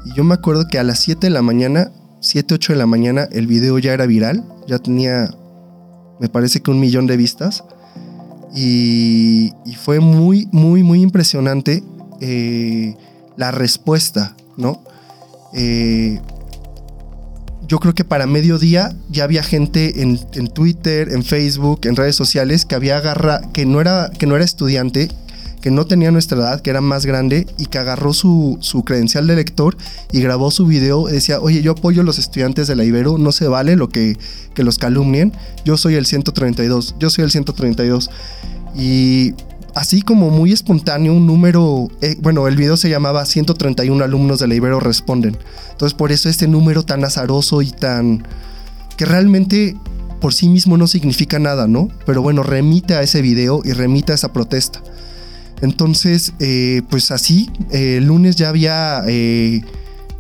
Y 0.06 0.14
yo 0.14 0.24
me 0.24 0.34
acuerdo 0.34 0.68
que 0.68 0.78
a 0.78 0.82
las 0.84 1.00
7 1.00 1.26
de 1.26 1.30
la 1.30 1.42
mañana, 1.42 1.90
7, 2.20 2.54
8 2.54 2.72
de 2.72 2.78
la 2.78 2.86
mañana, 2.86 3.28
el 3.30 3.46
video 3.46 3.78
ya 3.78 3.92
era 3.92 4.06
viral, 4.06 4.42
ya 4.66 4.78
tenía, 4.78 5.30
me 6.24 6.30
parece 6.30 6.62
que 6.62 6.70
un 6.70 6.80
millón 6.80 7.06
de 7.06 7.18
vistas. 7.18 7.64
Y, 8.54 9.52
fue 9.76 10.00
muy, 10.00 10.48
muy, 10.52 10.82
muy 10.82 11.02
impresionante 11.02 11.82
eh, 12.22 12.96
la 13.36 13.50
respuesta, 13.50 14.34
¿no? 14.56 14.82
Eh, 15.52 16.18
yo 17.68 17.78
creo 17.78 17.94
que 17.94 18.04
para 18.04 18.26
mediodía 18.26 18.96
ya 19.10 19.24
había 19.24 19.42
gente 19.42 20.00
en, 20.00 20.16
Twitter, 20.48 21.12
en 21.12 21.24
Facebook, 21.24 21.80
en 21.82 21.94
redes 21.94 22.16
sociales 22.16 22.64
que 22.64 22.74
había 22.74 22.96
agarra, 22.96 23.42
que 23.52 23.66
no 23.66 23.82
que 24.18 24.26
no 24.26 24.36
era 24.36 24.44
estudiante, 24.46 25.08
que 25.64 25.70
no 25.70 25.86
tenía 25.86 26.10
nuestra 26.10 26.36
edad, 26.36 26.60
que 26.60 26.68
era 26.68 26.82
más 26.82 27.06
grande 27.06 27.46
y 27.56 27.64
que 27.64 27.78
agarró 27.78 28.12
su, 28.12 28.58
credencial 28.84 29.26
de 29.26 29.34
lector 29.34 29.78
y 30.12 30.20
grabó 30.20 30.50
su 30.50 30.66
video. 30.66 31.06
Decía, 31.06 31.40
oye, 31.40 31.62
yo 31.62 31.72
apoyo 31.72 32.02
a 32.02 32.04
los 32.04 32.18
estudiantes 32.18 32.68
de 32.68 32.76
la 32.76 32.84
Ibero, 32.84 33.16
no 33.16 33.32
se 33.32 33.48
vale 33.48 33.74
lo 33.74 33.88
que, 33.88 34.18
que 34.52 34.62
los 34.62 34.76
calumnien. 34.76 35.32
Yo 35.64 35.78
soy 35.78 35.94
el 35.94 36.04
132, 36.04 36.96
yo 36.98 37.08
soy 37.08 37.24
el 37.24 37.30
132. 37.30 38.10
Y 38.76 39.32
así 39.74 40.02
como 40.02 40.28
muy 40.28 40.52
espontáneo, 40.52 41.14
un 41.14 41.26
número, 41.26 41.88
eh, 42.02 42.18
bueno, 42.20 42.46
el 42.46 42.56
video 42.56 42.76
se 42.76 42.90
llamaba 42.90 43.24
131 43.24 44.04
alumnos 44.04 44.40
de 44.40 44.48
la 44.48 44.56
Ibero 44.56 44.80
responden. 44.80 45.34
Entonces 45.70 45.94
por 45.96 46.12
eso 46.12 46.28
este 46.28 46.46
número 46.46 46.82
tan 46.82 47.02
azaroso 47.06 47.62
y 47.62 47.70
tan... 47.70 48.26
que 48.98 49.06
realmente 49.06 49.78
por 50.20 50.34
sí 50.34 50.50
mismo 50.50 50.76
no 50.76 50.86
significa 50.88 51.38
nada, 51.38 51.66
¿no? 51.66 51.88
Pero 52.04 52.20
bueno, 52.20 52.42
remite 52.42 52.96
a 52.96 53.00
ese 53.00 53.22
video 53.22 53.62
y 53.64 53.72
remite 53.72 54.12
a 54.12 54.16
esa 54.16 54.30
protesta. 54.30 54.82
Entonces, 55.64 56.32
eh, 56.38 56.82
pues 56.90 57.10
así, 57.10 57.50
eh, 57.70 57.96
el 57.98 58.06
lunes 58.06 58.36
ya 58.36 58.48
había 58.48 59.02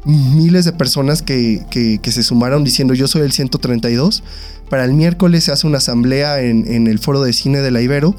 miles 0.04 0.64
de 0.64 0.72
personas 0.72 1.22
que, 1.22 1.62
que, 1.70 2.12
se 2.12 2.22
sumaron 2.22 2.64
diciendo 2.64 2.94
yo 2.94 3.08
soy 3.08 3.22
el 3.22 3.32
132. 3.32 4.22
Para 4.68 4.84
el 4.84 4.92
miércoles 4.92 5.44
se 5.44 5.52
hace 5.52 5.66
una 5.66 5.78
asamblea 5.78 6.40
en, 6.40 6.66
en 6.66 6.86
el 6.86 6.98
foro 6.98 7.22
de 7.22 7.32
cine 7.32 7.60
de 7.60 7.70
la 7.70 7.80
Ibero 7.80 8.14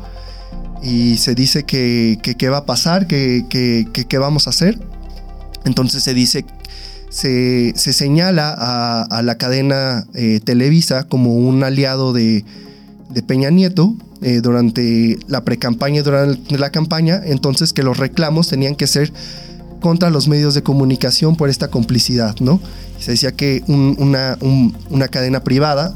y 0.81 1.17
se 1.17 1.35
dice 1.35 1.63
que 1.63 2.19
qué 2.21 2.49
va 2.49 2.57
a 2.57 2.65
pasar, 2.65 3.07
que 3.07 3.45
qué 3.49 4.17
vamos 4.17 4.47
a 4.47 4.51
hacer. 4.51 4.79
Entonces 5.65 6.03
se 6.03 6.13
dice, 6.13 6.45
se, 7.15 7.73
se 7.77 7.93
señala 7.93 8.53
a, 9.09 9.21
la 9.21 9.38
cadena 9.38 10.05
eh, 10.13 10.41
Televisa 10.43 11.05
como 11.05 11.35
un 11.35 11.63
aliado 11.63 12.11
de, 12.11 12.43
de 13.10 13.24
Peña 13.24 13.50
Nieto 13.50 13.96
eh, 14.22 14.41
durante 14.41 15.18
la 15.28 15.44
pre-campaña 15.44 16.00
y 16.00 16.04
durante 16.04 16.58
la 16.58 16.70
campaña, 16.72 17.22
entonces 17.24 17.74
que 17.74 17.84
los 17.84 17.98
reclamos 17.98 18.48
tenían 18.48 18.76
que 18.76 18.88
ser 18.88 19.12
contra 19.80 20.10
los 20.10 20.28
medios 20.28 20.56
de 20.56 20.63
comunicación 20.63 21.36
por 21.36 21.50
esta 21.50 21.70
complicidad, 21.70 22.36
¿no? 22.39 22.60
Se 23.00 23.12
decía 23.12 23.34
que 23.34 23.63
una, 23.68 24.38
una 24.89 25.08
cadena 25.10 25.44
privada 25.44 25.94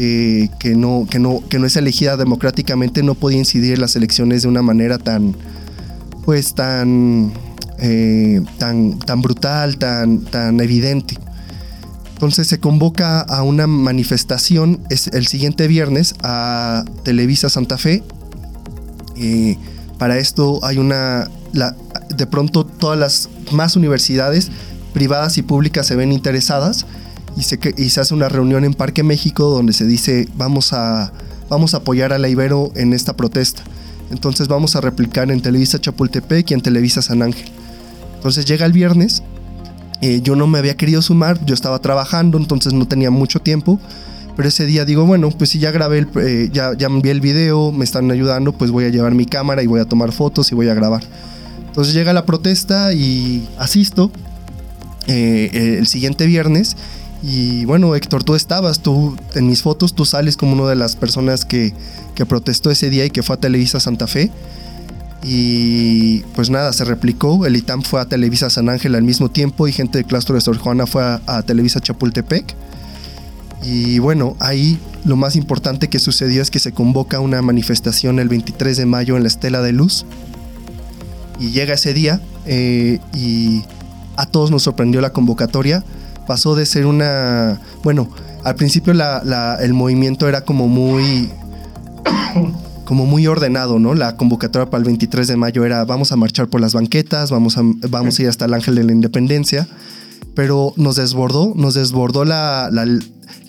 eh, 0.00 0.48
que, 0.60 0.76
no, 0.76 1.06
que, 1.10 1.18
no, 1.18 1.42
que 1.48 1.58
no 1.58 1.66
es 1.66 1.76
elegida 1.76 2.16
democráticamente 2.16 3.02
no 3.02 3.14
podía 3.16 3.38
incidir 3.38 3.74
en 3.74 3.80
las 3.80 3.96
elecciones 3.96 4.42
de 4.42 4.48
una 4.48 4.62
manera 4.62 4.96
tan, 4.98 5.34
pues 6.24 6.54
tan, 6.54 7.32
eh, 7.80 8.40
tan, 8.58 8.98
tan 9.00 9.20
brutal, 9.22 9.76
tan, 9.76 10.20
tan 10.20 10.60
evidente. 10.60 11.18
Entonces 12.18 12.48
se 12.48 12.58
convoca 12.58 13.20
a 13.20 13.44
una 13.44 13.68
manifestación 13.68 14.80
el 14.90 15.28
siguiente 15.28 15.68
viernes 15.68 16.16
a 16.24 16.84
Televisa 17.04 17.48
Santa 17.48 17.78
Fe. 17.78 18.02
Eh, 19.14 19.56
para 19.98 20.18
esto 20.18 20.58
hay 20.64 20.78
una, 20.78 21.30
de 22.08 22.26
pronto 22.26 22.66
todas 22.66 22.98
las 22.98 23.28
más 23.52 23.76
universidades 23.76 24.50
privadas 24.92 25.38
y 25.38 25.42
públicas 25.42 25.86
se 25.86 25.94
ven 25.94 26.10
interesadas 26.10 26.86
y 27.36 27.44
se, 27.44 27.60
y 27.76 27.90
se 27.90 28.00
hace 28.00 28.14
una 28.14 28.28
reunión 28.28 28.64
en 28.64 28.74
Parque 28.74 29.04
México 29.04 29.44
donde 29.50 29.72
se 29.72 29.86
dice 29.86 30.26
vamos 30.34 30.72
a, 30.72 31.12
vamos 31.48 31.74
a 31.74 31.76
apoyar 31.76 32.12
a 32.12 32.18
la 32.18 32.28
Ibero 32.28 32.72
en 32.74 32.94
esta 32.94 33.14
protesta. 33.14 33.62
Entonces 34.10 34.48
vamos 34.48 34.74
a 34.74 34.80
replicar 34.80 35.30
en 35.30 35.40
Televisa 35.40 35.80
Chapultepec 35.80 36.50
y 36.50 36.54
en 36.54 36.62
Televisa 36.62 37.00
San 37.00 37.22
Ángel. 37.22 37.48
Entonces 38.16 38.44
llega 38.44 38.66
el 38.66 38.72
viernes, 38.72 39.22
eh, 40.00 40.20
yo 40.22 40.36
no 40.36 40.46
me 40.46 40.58
había 40.58 40.76
querido 40.76 41.02
sumar, 41.02 41.44
yo 41.44 41.54
estaba 41.54 41.78
trabajando, 41.80 42.38
entonces 42.38 42.72
no 42.72 42.86
tenía 42.86 43.10
mucho 43.10 43.40
tiempo. 43.40 43.80
Pero 44.36 44.48
ese 44.48 44.66
día 44.66 44.84
digo, 44.84 45.04
bueno, 45.04 45.30
pues 45.30 45.50
si 45.50 45.58
ya 45.58 45.72
grabé, 45.72 45.98
el, 45.98 46.08
eh, 46.20 46.48
ya, 46.52 46.72
ya 46.76 46.86
envié 46.86 47.10
el 47.10 47.20
video, 47.20 47.72
me 47.72 47.84
están 47.84 48.08
ayudando, 48.10 48.52
pues 48.52 48.70
voy 48.70 48.84
a 48.84 48.88
llevar 48.88 49.12
mi 49.14 49.26
cámara 49.26 49.62
y 49.64 49.66
voy 49.66 49.80
a 49.80 49.84
tomar 49.84 50.12
fotos 50.12 50.52
y 50.52 50.54
voy 50.54 50.68
a 50.68 50.74
grabar. 50.74 51.02
Entonces 51.66 51.92
llega 51.92 52.12
la 52.12 52.24
protesta 52.24 52.92
y 52.92 53.48
asisto 53.58 54.12
eh, 55.08 55.76
el 55.78 55.86
siguiente 55.88 56.26
viernes 56.26 56.76
y 57.22 57.64
bueno, 57.64 57.94
Héctor, 57.96 58.22
tú 58.22 58.34
estabas, 58.34 58.80
tú 58.80 59.16
en 59.34 59.48
mis 59.48 59.62
fotos, 59.62 59.94
tú 59.94 60.04
sales 60.04 60.36
como 60.36 60.52
una 60.52 60.68
de 60.68 60.76
las 60.76 60.94
personas 60.94 61.44
que, 61.44 61.74
que 62.14 62.26
protestó 62.26 62.70
ese 62.70 62.90
día 62.90 63.04
y 63.04 63.10
que 63.10 63.22
fue 63.22 63.36
a 63.36 63.40
Televisa 63.40 63.80
Santa 63.80 64.06
Fe. 64.06 64.30
Y 65.22 66.20
pues 66.34 66.48
nada, 66.50 66.72
se 66.72 66.84
replicó. 66.84 67.44
El 67.46 67.56
ITAM 67.56 67.82
fue 67.82 68.00
a 68.00 68.04
Televisa 68.06 68.50
San 68.50 68.68
Ángel 68.68 68.94
al 68.94 69.02
mismo 69.02 69.28
tiempo 69.30 69.66
y 69.68 69.72
gente 69.72 69.98
del 69.98 70.06
claustro 70.06 70.34
de 70.34 70.40
Sor 70.40 70.58
Juana 70.58 70.86
fue 70.86 71.02
a, 71.02 71.42
Televisa 71.42 71.80
Chapultepec. 71.80 72.54
Y 73.64 73.98
bueno, 73.98 74.36
ahí 74.38 74.78
lo 75.04 75.16
más 75.16 75.34
importante 75.36 75.88
que 75.88 75.98
sucedió 75.98 76.40
es 76.42 76.50
que 76.50 76.60
se 76.60 76.72
convoca 76.72 77.20
una 77.20 77.42
manifestación 77.42 78.20
el 78.20 78.28
23 78.28 78.76
de 78.76 78.86
mayo 78.86 79.16
en 79.16 79.22
la 79.22 79.28
Estela 79.28 79.60
de 79.62 79.72
Luz. 79.72 80.06
Y 81.40 81.50
llega 81.50 81.74
ese 81.74 81.94
día 81.94 82.20
eh, 82.46 83.00
y 83.14 83.62
a 84.16 84.26
todos 84.26 84.50
nos 84.50 84.62
sorprendió 84.62 85.00
la 85.00 85.10
convocatoria 85.10 85.84
pasó 86.26 86.54
de 86.54 86.66
ser 86.66 86.84
una, 86.84 87.58
bueno, 87.82 88.10
al 88.44 88.54
principio 88.54 88.92
la- 88.92 89.56
el 89.62 89.72
movimiento 89.72 90.28
era 90.28 90.42
como 90.42 90.68
muy, 90.68 91.30
como 92.88 93.04
muy 93.04 93.26
ordenado, 93.26 93.78
¿no? 93.78 93.94
La 93.94 94.16
convocatoria 94.16 94.70
para 94.70 94.78
el 94.78 94.86
23 94.86 95.28
de 95.28 95.36
mayo 95.36 95.66
era 95.66 95.84
vamos 95.84 96.10
a 96.10 96.16
marchar 96.16 96.48
por 96.48 96.58
las 96.62 96.72
banquetas, 96.72 97.30
vamos 97.30 97.58
a, 97.58 97.62
vamos 97.90 98.18
a 98.18 98.22
ir 98.22 98.28
hasta 98.30 98.46
el 98.46 98.54
Ángel 98.54 98.76
de 98.76 98.84
la 98.84 98.92
Independencia, 98.92 99.68
pero 100.34 100.72
nos 100.76 100.96
desbordó, 100.96 101.52
nos 101.54 101.74
desbordó 101.74 102.24
la, 102.24 102.70
la- 102.72 102.86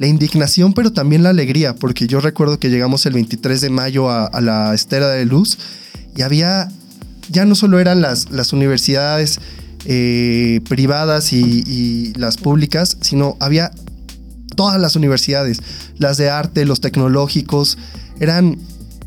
indignación, 0.05 0.73
pero 0.73 0.91
también 0.91 1.23
la 1.23 1.29
alegría, 1.29 1.73
porque 1.73 2.05
yo 2.05 2.19
recuerdo 2.19 2.59
que 2.59 2.69
llegamos 2.69 3.05
el 3.05 3.13
23 3.13 3.61
de 3.61 3.69
mayo 3.69 4.09
a, 4.09 4.25
a 4.25 4.41
la 4.41 4.73
Estera 4.73 5.07
de 5.07 5.23
Luz 5.25 5.57
y 6.17 6.21
había, 6.21 6.67
ya 7.29 7.45
no 7.45 7.55
solo 7.55 7.79
eran 7.79 8.01
las, 8.01 8.29
las 8.31 8.51
universidades 8.51 9.39
eh, 9.85 10.59
privadas 10.67 11.31
y, 11.31 11.63
y 11.65 12.13
las 12.17 12.35
públicas, 12.35 12.97
sino 12.99 13.37
había 13.39 13.71
todas 14.57 14.81
las 14.81 14.97
universidades, 14.97 15.61
las 15.97 16.17
de 16.17 16.29
arte, 16.29 16.65
los 16.65 16.81
tecnológicos, 16.81 17.77
eran 18.19 18.57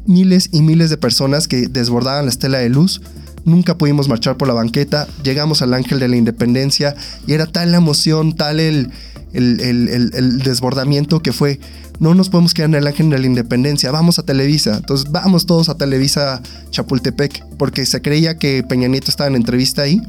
miles 0.07 0.49
y 0.53 0.63
miles 0.63 0.91
de 0.91 0.97
personas 0.97 1.49
que 1.49 1.69
desbordaban 1.69 2.25
la 2.27 2.31
estela 2.31 2.59
de 2.59 2.69
luz. 2.69 3.01
Nunca 3.45 3.77
pudimos 3.77 4.09
marchar 4.09 4.37
por 4.37 4.47
la 4.47 4.55
banqueta, 4.55 5.09
llegamos 5.25 5.63
al 5.63 5.75
Ángel 5.75 5.99
de 5.99 6.07
la 6.09 6.17
Independencia 6.17 6.95
y 7.27 7.33
era 7.33 7.47
tal 7.47 7.73
la 7.73 7.79
emoción, 7.79 8.37
tal 8.37 8.61
el, 8.61 8.91
el, 9.33 9.59
el- 9.61 9.89
el- 10.15 10.39
desbordamiento 10.39 11.21
que 11.21 11.33
fue, 11.33 11.59
no 11.99 12.15
nos 12.15 12.29
podemos 12.29 12.55
quedar 12.55 12.69
en 12.71 12.77
el 12.77 12.87
Ángel 12.87 13.11
de 13.11 13.19
la 13.19 13.27
Independencia, 13.27 13.91
vamos 13.91 14.21
a 14.21 14.23
Televisa. 14.23 14.77
Entonces 14.77 15.11
vamos 15.11 15.47
todos 15.47 15.69
a 15.69 15.75
Televisa 15.77 16.41
Chapultepec, 16.71 17.45
porque 17.59 17.85
se 17.85 18.01
creía 18.01 18.39
que 18.39 18.63
Peña 18.63 18.87
Nieto 18.87 19.11
estaba 19.11 19.29
en 19.29 19.35
entrevista 19.37 19.83
ahí. 19.83 20.01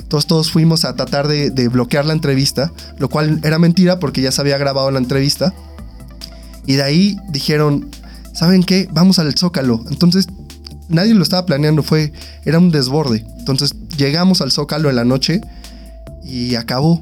Entonces 0.00 0.26
todos 0.26 0.50
fuimos 0.50 0.84
a 0.84 0.94
tratar 0.96 1.28
de, 1.28 1.50
de 1.50 1.68
bloquear 1.68 2.04
la 2.06 2.12
entrevista, 2.12 2.72
lo 2.98 3.08
cual 3.08 3.40
era 3.44 3.60
mentira 3.60 4.00
porque 4.00 4.20
ya 4.20 4.32
se 4.32 4.40
había 4.40 4.58
grabado 4.58 4.90
la 4.90 4.98
entrevista. 4.98 5.54
Y 6.66 6.74
de 6.74 6.82
ahí 6.82 7.16
dijeron, 7.30 7.88
¿saben 8.32 8.62
qué? 8.62 8.88
Vamos 8.92 9.18
al 9.18 9.34
Zócalo. 9.36 9.84
Entonces 9.90 10.26
nadie 10.90 11.14
lo 11.14 11.22
estaba 11.22 11.46
planeando, 11.46 11.82
fue, 11.82 12.12
era 12.44 12.58
un 12.58 12.70
desborde. 12.70 13.24
Entonces 13.38 13.74
llegamos 13.96 14.40
al 14.40 14.50
Zócalo 14.50 14.90
en 14.90 14.96
la 14.96 15.04
noche 15.04 15.40
y 16.24 16.56
acabó, 16.56 17.00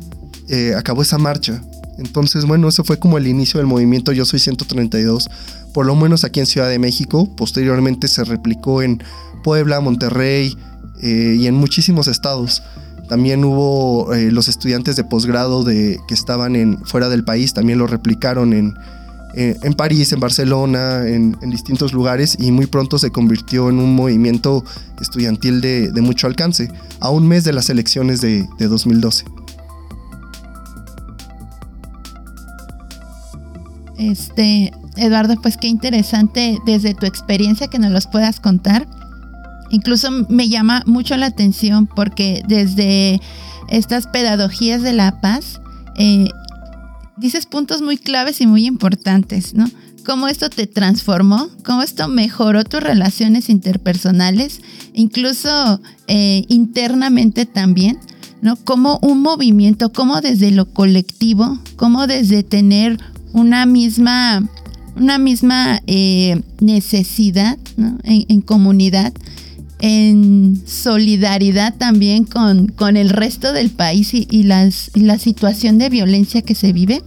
eh, 0.49 0.75
acabó 0.77 1.03
esa 1.03 1.19
marcha. 1.19 1.63
Entonces, 1.99 2.45
bueno, 2.45 2.69
eso 2.69 2.85
fue 2.85 2.99
como 2.99 3.19
el 3.19 3.27
inicio 3.27 3.59
del 3.59 3.67
movimiento 3.67 4.13
Yo 4.13 4.25
Soy 4.25 4.39
132, 4.39 5.29
por 5.75 5.85
lo 5.85 5.97
menos 5.97 6.23
aquí 6.23 6.39
en 6.39 6.47
Ciudad 6.47 6.69
de 6.69 6.79
México. 6.79 7.29
Posteriormente 7.37 8.07
se 8.07 8.23
replicó 8.23 8.83
en 8.83 9.03
Puebla, 9.43 9.81
Monterrey 9.81 10.57
eh, 11.03 11.37
y 11.41 11.47
en 11.49 11.55
muchísimos 11.55 12.07
estados. 12.07 12.63
También 13.09 13.45
hubo 13.45 14.15
eh, 14.15 14.31
los 14.31 14.49
estudiantes 14.49 14.95
de 14.95 15.03
posgrado 15.03 15.65
de, 15.65 15.99
que 16.07 16.15
estaban 16.15 16.55
en, 16.55 16.79
fuera 16.85 17.09
del 17.09 17.25
país, 17.25 17.53
también 17.55 17.79
lo 17.79 17.87
replicaron 17.87 18.53
en, 18.53 18.75
eh, 19.35 19.57
en 19.63 19.75
París, 19.75 20.13
en 20.13 20.21
Barcelona, 20.21 21.07
en, 21.07 21.37
distintos 21.51 21.93
lugares 21.93 22.37
y 22.39 22.51
muy 22.51 22.67
pronto 22.67 22.99
se 22.99 23.11
convirtió 23.11 23.69
en 23.69 23.79
un 23.79 23.95
movimiento 23.95 24.65
estudiantil 25.01 25.61
de, 25.61 26.01
mucho 26.01 26.27
alcance, 26.27 26.71
a 27.01 27.11
un 27.11 27.27
mes 27.29 27.45
de 27.45 27.53
las 27.53 27.71
elecciones 27.71 28.21
de, 28.21 28.47
de 28.59 28.69
2012. 28.69 29.25
Este, 33.99 34.73
Eduardo, 34.97 35.37
pues 35.43 35.57
qué 35.57 35.69
interesante 35.69 36.59
desde 36.65 36.95
tu 36.95 37.07
experiencia 37.07 37.69
que 37.69 37.79
nos 37.79 37.91
los 37.91 38.07
puedas 38.07 38.41
contar. 38.41 38.87
Incluso 39.71 40.11
me 40.29 40.49
llama 40.49 40.83
mucho 40.87 41.17
la 41.17 41.27
atención 41.27 41.87
porque 41.87 42.43
desde 42.47 43.21
estas 43.69 44.07
pedagogías 44.07 44.83
de 44.83 44.93
la 44.93 45.21
paz, 45.21 45.61
eh, 45.97 46.31
dices 47.19 47.47
puntos 47.47 47.83
muy 47.83 47.97
claves 47.97 48.41
y 48.41 48.47
muy 48.47 48.67
importantes, 48.67 49.55
¿no? 49.55 49.71
Cómo 50.05 50.29
esto 50.29 50.49
te 50.49 50.67
transformó, 50.67 51.49
cómo 51.65 51.83
esto 51.83 52.09
mejoró 52.09 52.65
tus 52.65 52.81
relaciones 52.81 53.51
interpersonales, 53.51 54.61
incluso 54.95 55.81
eh, 56.07 56.45
internamente 56.49 57.45
también, 57.45 57.99
¿no? 58.41 58.57
Como 58.57 58.99
un 59.03 59.21
movimiento, 59.21 59.93
como 59.93 60.21
desde 60.21 60.51
lo 60.51 60.67
colectivo, 60.67 61.59
como 61.77 62.07
desde 62.07 62.43
tener 62.43 62.99
una 63.33 63.67
misma, 63.67 64.49
una 64.97 65.19
misma 65.19 65.81
eh, 65.87 66.41
necesidad 66.61 67.59
en 68.05 68.41
comunidad, 68.41 69.13
en 69.81 70.61
solidaridad 70.67 71.75
también 71.77 72.25
con, 72.25 72.69
con 72.69 72.97
el 72.97 73.11
resto 73.11 73.53
del 73.53 73.71
país 73.71 74.13
y, 74.15 74.27
y 74.31 74.45
las, 74.45 74.91
y 74.95 75.01
la 75.01 75.19
situación 75.19 75.79
de 75.79 75.89
violencia 75.89 76.43
que 76.43 76.55
se 76.55 76.73
vive, 76.73 77.03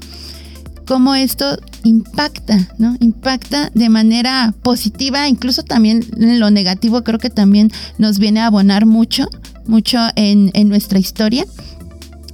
cómo 0.87 1.15
esto 1.15 1.57
impacta, 1.83 2.69
¿no? 2.77 2.95
Impacta 2.99 3.71
de 3.73 3.89
manera 3.89 4.53
positiva, 4.61 5.27
incluso 5.27 5.63
también 5.63 6.05
en 6.17 6.39
lo 6.39 6.51
negativo 6.51 7.03
creo 7.03 7.19
que 7.19 7.29
también 7.29 7.71
nos 7.97 8.19
viene 8.19 8.41
a 8.41 8.47
abonar 8.47 8.85
mucho, 8.85 9.27
mucho 9.65 9.99
en, 10.15 10.51
en 10.53 10.69
nuestra 10.69 10.99
historia. 10.99 11.45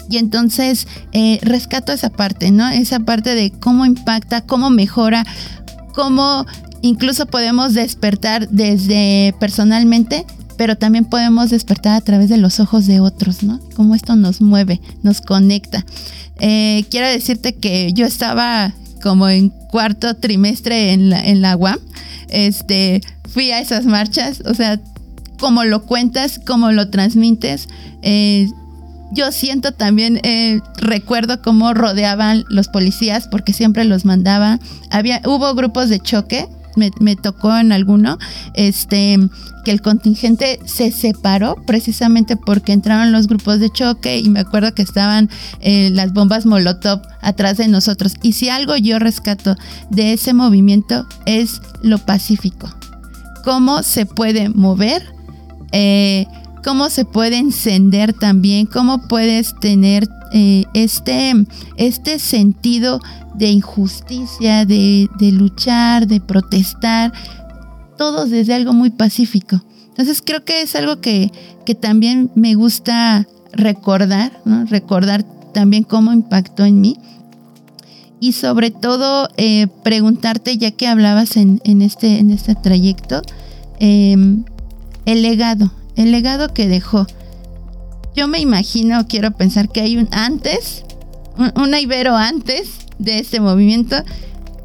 Y 0.10 0.18
entonces 0.18 0.88
eh, 1.12 1.40
rescato 1.42 1.92
esa 1.92 2.10
parte, 2.10 2.52
¿no? 2.52 2.70
Esa 2.70 3.02
parte 3.02 3.36
de 3.36 3.52
cómo 3.52 3.86
impacta, 3.86 4.42
cómo 4.42 4.70
mejora, 4.70 5.26
cómo 5.94 6.46
incluso 6.82 7.26
podemos 7.26 7.74
despertar 7.74 8.50
desde 8.50 9.34
personalmente, 9.40 10.26
pero 10.58 10.78
también 10.78 11.06
podemos 11.06 11.50
despertar 11.50 11.96
a 11.96 12.02
través 12.02 12.30
de 12.30 12.38
los 12.38 12.60
ojos 12.60 12.88
de 12.88 13.00
otros, 13.00 13.44
¿no? 13.44 13.60
Cómo 13.76 13.96
esto 13.96 14.16
nos 14.16 14.42
mueve, 14.42 14.82
nos 15.04 15.22
conecta. 15.22 15.86
Eh, 16.40 16.86
quiero 16.90 17.08
decirte 17.08 17.56
que 17.56 17.94
yo 17.94 18.06
estaba 18.06 18.74
como 19.02 19.30
en 19.30 19.50
cuarto 19.50 20.16
trimestre 20.16 20.94
en 20.94 21.10
la, 21.10 21.24
en 21.24 21.42
la 21.42 21.56
UAM, 21.56 21.80
este, 22.30 23.02
fui 23.30 23.52
a 23.52 23.60
esas 23.60 23.86
marchas, 23.86 24.42
o 24.46 24.54
sea, 24.54 24.82
como 25.40 25.64
lo 25.64 25.84
cuentas, 25.84 26.40
como 26.46 26.72
lo 26.72 26.90
transmites, 26.90 27.70
eh, 28.02 28.50
yo 29.12 29.32
siento 29.32 29.72
también, 29.72 30.20
eh, 30.24 30.60
recuerdo 30.78 31.42
cómo 31.42 31.74
rodeaban 31.74 32.44
los 32.50 32.68
policías 32.68 33.28
porque 33.28 33.54
siempre 33.54 33.86
los 33.86 34.04
mandaban. 34.04 34.60
Había, 34.90 35.22
hubo 35.26 35.54
grupos 35.56 35.90
de 35.90 36.00
choque, 36.00 36.48
me, 36.78 37.16
tocó 37.16 37.58
en 37.58 37.72
alguno, 37.72 38.18
este, 38.54 39.18
que 39.66 39.72
el 39.72 39.82
contingente 39.82 40.60
se 40.66 40.92
separó 40.92 41.56
precisamente 41.66 42.38
porque 42.38 42.72
entraron 42.72 43.12
los 43.12 43.28
grupos 43.28 43.60
de 43.60 43.70
choque 43.70 44.20
y 44.20 44.30
me 44.30 44.40
acuerdo 44.40 44.74
que 44.74 44.82
estaban 44.82 45.30
eh, 45.60 45.90
las 45.92 46.14
bombas 46.14 46.46
Molotov 46.46 47.02
atrás 47.22 47.58
de 47.58 47.68
nosotros. 47.68 48.14
Y 48.22 48.34
si 48.34 48.50
algo 48.50 48.78
yo 48.78 49.00
rescato 49.00 49.56
de 49.90 50.14
ese 50.14 50.34
movimiento 50.34 51.06
es 51.26 51.62
lo 51.82 51.98
pacífico. 51.98 52.70
Cómo 53.44 53.84
se 53.84 54.06
puede 54.06 54.50
mover. 54.50 55.04
Eh, 55.72 56.26
cómo 56.64 56.90
se 56.90 57.06
puede 57.06 57.38
encender 57.38 58.14
también, 58.14 58.66
cómo 58.66 59.08
puedes 59.08 59.58
tener 59.60 60.08
eh, 60.34 60.66
este, 60.74 61.34
este 61.78 62.20
sentido 62.20 63.00
de 63.38 63.50
injusticia, 63.50 64.66
de, 64.66 65.10
de, 65.20 65.32
luchar, 65.32 66.08
de 66.08 66.20
protestar, 66.20 67.14
todos 67.98 68.30
desde 68.30 68.54
algo 68.54 68.74
muy 68.74 68.90
pacífico. 68.90 69.64
Entonces 69.90 70.22
creo 70.24 70.44
que 70.44 70.62
es 70.62 70.76
algo 70.76 71.02
que, 71.02 71.32
que 71.66 71.76
también 71.76 72.32
me 72.36 72.56
gusta 72.56 73.28
recordar, 73.52 74.32
¿no? 74.46 74.66
recordar 74.66 75.24
también 75.54 75.84
cómo 75.84 76.14
impactó 76.14 76.66
en 76.66 76.82
mí. 76.82 76.98
Y 78.20 78.32
sobre 78.32 78.72
todo 78.72 79.30
eh, 79.38 79.68
preguntarte, 79.84 80.58
ya 80.58 80.72
que 80.72 80.88
hablabas 80.88 81.38
en, 81.38 81.62
en, 81.64 81.84
este, 81.84 82.18
en 82.18 82.32
este 82.32 82.56
trayecto, 82.56 83.22
eh, 83.80 84.16
el 85.06 85.22
legado, 85.22 85.72
el 85.96 86.12
legado 86.12 86.54
que 86.54 86.68
dejó. 86.68 87.06
Yo 88.16 88.28
me 88.28 88.40
imagino, 88.40 89.08
quiero 89.08 89.32
pensar 89.32 89.70
que 89.70 89.82
hay 89.82 89.98
un 89.98 90.10
antes, 90.12 90.84
un, 91.38 91.52
una 91.62 91.80
Ibero 91.80 92.16
antes 92.16 92.87
de 93.00 93.20
este 93.20 93.40
movimiento, 93.40 94.04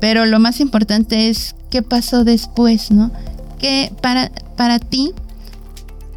pero 0.00 0.26
lo 0.26 0.38
más 0.40 0.60
importante 0.60 1.28
es 1.28 1.54
qué 1.70 1.82
pasó 1.82 2.24
después, 2.24 2.90
¿no? 2.90 3.10
Que 3.58 3.92
para, 4.02 4.30
para 4.56 4.78
ti, 4.78 5.12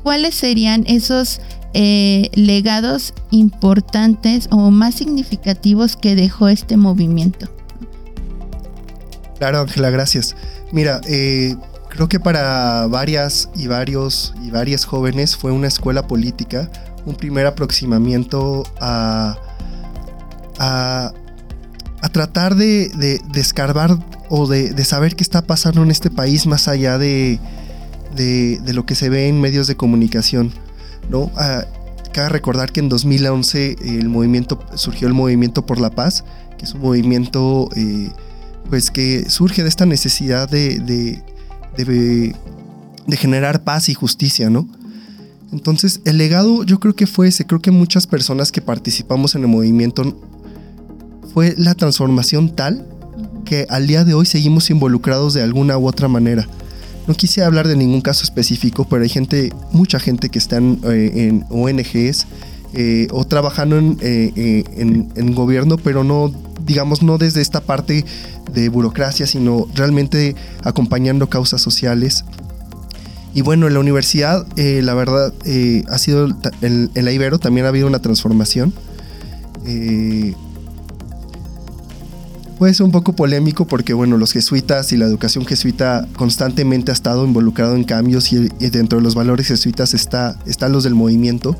¿cuáles 0.04 0.36
serían 0.36 0.84
esos 0.88 1.39
eh, 1.73 2.30
legados 2.34 3.13
importantes 3.32 4.47
o 4.51 4.71
más 4.71 4.95
significativos 4.95 5.97
que 5.97 6.15
dejó 6.15 6.47
este 6.47 6.78
movimiento? 6.78 7.47
Claro, 9.38 9.60
Ángela, 9.60 9.89
gracias. 9.89 10.36
Mira, 10.71 11.01
eh, 11.08 11.56
creo 11.89 12.10
que 12.10 12.19
para 12.19 12.88
varias 12.88 13.49
y 13.56 13.67
varios 13.67 14.34
y 14.41 14.51
varias 14.51 14.86
jóvenes 14.86 15.36
fue 15.36 15.51
una 15.51 15.67
escuela 15.67 16.08
política, 16.08 16.69
un 17.06 17.15
primer 17.15 17.45
aproximamiento 17.45 18.63
a, 18.80 19.38
a, 20.58 21.13
a 22.05 22.09
tratar 22.09 22.53
de, 22.55 22.89
de, 22.89 23.41
escarbar 23.41 23.97
o 24.29 24.45
de, 24.45 24.69
de, 24.73 24.85
saber 24.85 25.15
qué 25.15 25.23
está 25.23 25.41
pasando 25.41 25.81
en 25.81 25.89
este 25.89 26.11
país 26.11 26.45
más 26.45 26.67
allá 26.67 26.99
de, 26.99 27.39
lo 28.67 28.85
que 28.85 28.93
se 28.93 29.09
ve 29.09 29.27
en 29.27 29.41
medios 29.41 29.65
de 29.65 29.75
comunicación. 29.75 30.53
¿no? 31.09 31.21
Uh, 31.21 31.63
cabe 32.13 32.29
recordar 32.29 32.71
que 32.71 32.79
en 32.79 32.89
2011 32.89 33.77
el 33.99 34.07
movimiento, 34.07 34.63
surgió 34.75 35.07
el 35.07 35.15
Movimiento 35.15 35.65
por 35.65 35.79
la 35.79 35.89
Paz, 35.89 36.23
que 36.59 36.65
es 36.65 36.75
un 36.75 36.81
movimiento 36.81 37.69
eh, 37.75 38.11
pues 38.69 38.91
que 38.91 39.27
surge 39.27 39.63
de 39.63 39.69
esta 39.69 39.87
necesidad 39.87 40.47
de 40.47 41.23
generar 43.17 43.63
paz 43.63 43.89
y 43.89 43.95
justicia, 43.95 44.51
¿no? 44.51 44.69
Entonces, 45.51 46.01
el 46.05 46.19
legado 46.19 46.63
yo 46.65 46.79
creo 46.79 46.95
que 46.95 47.07
fue 47.07 47.29
ese, 47.29 47.45
creo 47.45 47.61
que 47.61 47.71
muchas 47.71 48.05
personas 48.05 48.51
que 48.51 48.61
participamos 48.61 49.33
en 49.33 49.41
el 49.41 49.47
movimiento 49.47 50.15
fue 51.35 51.53
la 51.57 51.75
transformación 51.75 52.47
tal 52.47 52.85
que 53.43 53.67
al 53.69 53.87
día 53.87 54.05
de 54.05 54.13
hoy 54.13 54.25
seguimos 54.25 54.69
involucrados 54.69 55.33
de 55.33 55.43
alguna 55.43 55.77
u 55.77 55.85
otra 55.85 56.07
manera. 56.07 56.47
No 57.07 57.13
quisiera 57.13 57.45
hablar 57.45 57.67
de 57.67 57.75
ningún 57.75 57.99
caso 57.99 58.23
específico, 58.23 58.87
pero 58.89 59.03
hay 59.03 59.09
gente, 59.09 59.51
mucha 59.73 59.99
gente 59.99 60.29
que 60.29 60.39
está 60.39 60.55
en, 60.55 60.79
eh, 60.85 61.43
ONGs 61.49 62.25
eh, 62.73 63.09
o 63.11 63.25
trabajando 63.25 63.77
eh, 63.99 64.63
en, 64.77 65.11
en, 65.13 65.35
gobierno, 65.35 65.75
pero 65.75 66.05
no, 66.05 66.33
digamos, 66.65 67.03
no 67.03 67.17
desde 67.17 67.41
esta 67.41 67.59
parte 67.59 68.05
de 68.53 68.69
burocracia, 68.69 69.27
sino 69.27 69.67
realmente 69.75 70.37
acompañando 70.63 71.27
causas 71.27 71.61
sociales. 71.61 72.23
Y 73.33 73.41
bueno, 73.41 73.67
en 73.67 73.73
la 73.73 73.81
universidad, 73.81 74.47
la 74.55 74.93
verdad, 74.93 75.33
ha 75.89 75.97
sido, 75.97 76.29
en, 76.61 76.91
en, 76.95 77.05
la 77.05 77.11
Ibero 77.11 77.39
también 77.39 77.65
ha 77.65 77.69
habido 77.69 77.87
una 77.87 77.99
transformación. 77.99 78.73
Ser 82.73 82.85
un 82.85 82.91
poco 82.91 83.13
polémico 83.13 83.65
porque, 83.65 83.93
bueno, 83.93 84.17
los 84.17 84.31
jesuitas 84.31 84.91
y 84.91 84.97
la 84.97 85.05
educación 85.05 85.45
jesuita 85.45 86.07
constantemente 86.15 86.91
ha 86.91 86.93
estado 86.93 87.25
involucrado 87.25 87.75
en 87.75 87.83
cambios 87.83 88.31
y, 88.31 88.47
dentro 88.69 88.99
de 88.99 89.03
los 89.03 89.15
valores 89.15 89.47
jesuitas 89.47 89.93
está, 89.93 90.37
están 90.45 90.71
los 90.71 90.83
del 90.83 90.95
movimiento. 90.95 91.57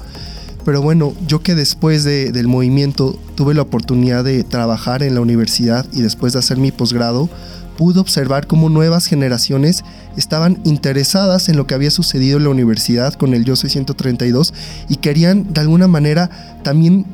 Pero 0.64 0.82
bueno, 0.82 1.14
yo 1.28 1.42
que 1.42 1.54
después 1.54 2.04
del 2.04 2.48
movimiento 2.48 3.20
tuve 3.36 3.54
la 3.54 3.62
oportunidad 3.62 4.24
de 4.24 4.44
trabajar 4.44 5.04
en 5.04 5.14
la 5.14 5.22
universidad 5.22 5.86
y 5.94 6.02
después 6.02 6.34
de 6.34 6.40
hacer 6.40 6.58
mi 6.58 6.72
posgrado, 6.72 7.30
pude 7.78 8.00
observar 8.00 8.48
cómo 8.48 8.70
nuevas 8.70 9.06
generaciones 9.06 9.84
estaban 10.18 10.60
interesadas 10.64 11.50
en 11.50 11.58
lo 11.58 11.68
que 11.68 11.76
había 11.76 11.92
sucedido 11.92 12.38
en 12.38 12.46
la 12.46 12.50
universidad 12.50 13.14
con 13.14 13.34
el 13.34 13.46
Yo 13.46 13.56
Soy 13.56 13.70
132 13.70 14.54
y 14.90 14.96
querían 14.96 15.54
de 15.54 15.62
alguna 15.62 15.88
manera 15.88 16.30
también 16.64 17.06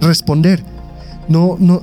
responder. 0.00 0.62
No, 1.28 1.56
no, 1.58 1.82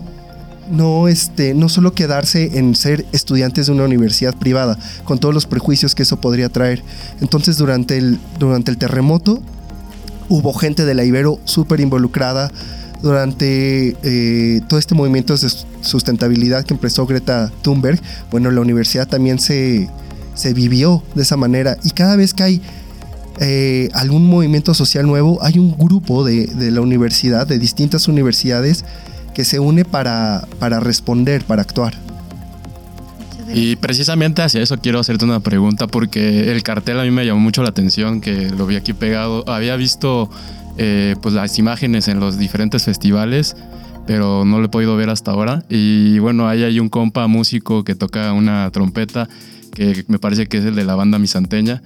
no, 0.70 1.08
este, 1.08 1.54
no 1.54 1.70
solo 1.70 1.94
quedarse 1.94 2.58
en 2.58 2.76
ser 2.76 3.06
estudiantes 3.12 3.68
de 3.68 3.72
una 3.72 3.86
universidad 3.86 4.36
privada, 4.36 4.78
con 5.04 5.20
todos 5.20 5.34
los 5.34 5.46
prejuicios 5.46 5.96
que 5.96 6.04
eso 6.04 6.18
podría 6.20 6.50
traer. 6.50 6.84
Entonces, 7.22 7.58
durante 7.58 7.98
el, 7.98 8.20
durante 8.40 8.72
el 8.72 8.78
terremoto, 8.78 9.42
hubo 10.30 10.54
gente 10.54 10.86
de 10.86 10.94
la 10.94 11.04
Ibero 11.04 11.40
súper 11.46 11.80
involucrada. 11.80 12.52
Durante 13.02 13.96
eh, 14.02 14.62
todo 14.68 14.80
este 14.80 14.96
movimiento 14.96 15.38
de 15.38 15.50
sustentabilidad 15.82 16.66
que 16.66 16.74
empezó 16.74 17.06
Greta 17.06 17.52
Thunberg, 17.62 18.02
bueno, 18.32 18.50
la 18.50 18.62
universidad 18.62 19.08
también 19.08 19.38
se, 19.38 19.88
se 20.34 20.54
vivió 20.54 21.04
de 21.14 21.22
esa 21.22 21.38
manera. 21.38 21.78
Y 21.84 21.92
cada 21.92 22.16
vez 22.16 22.34
que 22.34 22.44
hay 22.44 22.62
eh, 23.40 23.90
algún 23.94 24.26
movimiento 24.26 24.74
social 24.74 25.06
nuevo, 25.06 25.38
hay 25.44 25.60
un 25.60 25.78
grupo 25.78 26.26
de, 26.26 26.48
de 26.48 26.72
la 26.72 26.82
universidad, 26.82 27.46
de 27.46 27.60
distintas 27.60 28.08
universidades, 28.08 28.84
que 29.38 29.46
se 29.46 29.60
une 29.60 29.86
para, 29.86 30.48
para 30.58 30.80
responder, 30.80 31.44
para 31.44 31.62
actuar. 31.62 31.94
Y 33.54 33.76
precisamente 33.76 34.42
hacia 34.42 34.64
eso 34.64 34.80
quiero 34.80 35.00
hacerte 35.00 35.26
una 35.26 35.42
pregunta 35.42 35.86
porque 35.86 36.52
el 36.52 36.64
cartel 36.64 37.00
a 37.00 37.04
mí 37.04 37.12
me 37.12 37.24
llamó 37.24 37.40
mucho 37.40 37.62
la 37.62 37.70
atención, 37.70 38.20
que 38.20 38.50
lo 38.50 38.66
vi 38.66 38.78
aquí 38.78 38.94
pegado. 38.94 39.48
Había 39.48 39.76
visto 39.76 40.28
eh, 40.80 41.16
pues 41.22 41.36
las 41.36 41.60
imágenes 41.60 42.08
en 42.08 42.20
los 42.20 42.40
diferentes 42.40 42.84
festivales, 42.86 43.56
pero 44.08 44.44
no 44.44 44.58
lo 44.58 44.66
he 44.66 44.70
podido 44.70 44.98
ver 44.98 45.12
hasta 45.12 45.30
ahora. 45.30 45.64
Y 45.70 46.18
bueno, 46.18 46.50
ahí 46.50 46.64
hay 46.64 46.80
un 46.80 46.90
compa 46.90 47.28
músico 47.28 47.84
que 47.84 47.94
toca 47.94 48.34
una 48.34 48.72
trompeta, 48.72 49.30
que 49.72 50.04
me 50.08 50.18
parece 50.18 50.48
que 50.48 50.58
es 50.58 50.66
el 50.66 50.74
de 50.74 50.84
la 50.84 50.96
banda 50.96 51.20
misanteña 51.20 51.84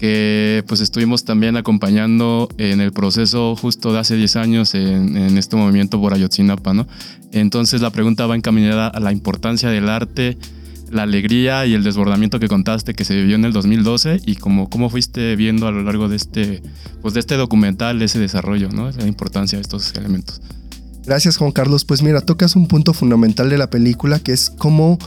que 0.00 0.64
pues 0.66 0.80
estuvimos 0.80 1.26
también 1.26 1.58
acompañando 1.58 2.48
en 2.56 2.80
el 2.80 2.90
proceso 2.90 3.54
justo 3.54 3.92
de 3.92 3.98
hace 3.98 4.16
10 4.16 4.36
años 4.36 4.74
en, 4.74 5.36
este 5.36 5.56
movimiento 5.56 6.00
por 6.00 6.14
Ayotzinapa, 6.14 6.72
¿no? 6.72 6.86
Entonces 7.32 7.82
la 7.82 7.90
pregunta 7.90 8.26
va 8.26 8.34
encaminada 8.34 8.88
a 8.88 8.98
la 8.98 9.12
importancia 9.12 9.68
del 9.68 9.90
arte, 9.90 10.38
la 10.90 11.02
alegría 11.02 11.66
y 11.66 11.74
el 11.74 11.84
desbordamiento 11.84 12.40
que 12.40 12.48
contaste 12.48 12.94
que 12.94 13.04
se 13.04 13.14
vivió 13.14 13.36
en 13.36 13.44
el 13.44 13.52
2012 13.52 14.22
y 14.24 14.36
cómo, 14.36 14.88
fuiste 14.88 15.36
viendo 15.36 15.66
a 15.66 15.70
lo 15.70 15.82
largo 15.82 16.08
de 16.08 16.16
este, 16.16 16.62
pues 17.02 17.12
de 17.12 17.20
este 17.20 17.36
documental 17.36 18.00
ese 18.00 18.18
desarrollo, 18.18 18.70
¿no? 18.70 18.90
La 18.90 19.06
importancia 19.06 19.58
de 19.58 19.62
estos 19.62 19.94
elementos. 19.96 20.40
Gracias 21.04 21.36
Juan 21.36 21.52
Carlos. 21.52 21.84
Pues 21.84 22.02
mira, 22.02 22.22
tocas 22.22 22.56
un 22.56 22.68
punto 22.68 22.94
fundamental 22.94 23.50
de 23.50 23.58
la 23.58 23.68
película 23.68 24.18
que 24.18 24.32
es 24.32 24.48
cómo, 24.48 24.98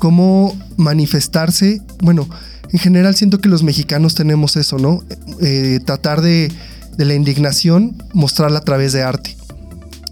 cómo 0.00 0.58
manifestarse, 0.76 1.80
bueno, 2.00 2.28
en 2.72 2.78
general 2.78 3.14
siento 3.14 3.40
que 3.40 3.48
los 3.48 3.62
mexicanos 3.62 4.14
tenemos 4.14 4.56
eso, 4.56 4.78
¿no? 4.78 5.02
Eh, 5.40 5.80
tratar 5.84 6.20
de, 6.20 6.52
la 6.96 7.14
indignación, 7.14 8.02
mostrarla 8.12 8.58
a 8.58 8.62
través 8.62 8.92
de 8.92 9.02
arte. 9.02 9.36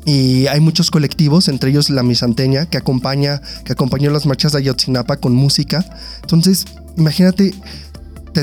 Y 0.05 0.47
hay 0.47 0.61
muchos 0.61 0.93
colectivos, 0.93 1.49
entre 1.49 1.71
ellos 1.71 1.91
la 1.91 2.05
Misanteña, 2.05 2.67
que 2.67 2.79
acompaña, 2.79 3.43
que 3.65 3.73
acompañó 3.73 4.11
las 4.13 4.25
marchas 4.25 4.53
de 4.53 4.59
Ayotzinapa 4.59 5.17
con 5.17 5.35
música. 5.35 5.85
Entonces, 6.23 6.65
imagínate 6.97 7.53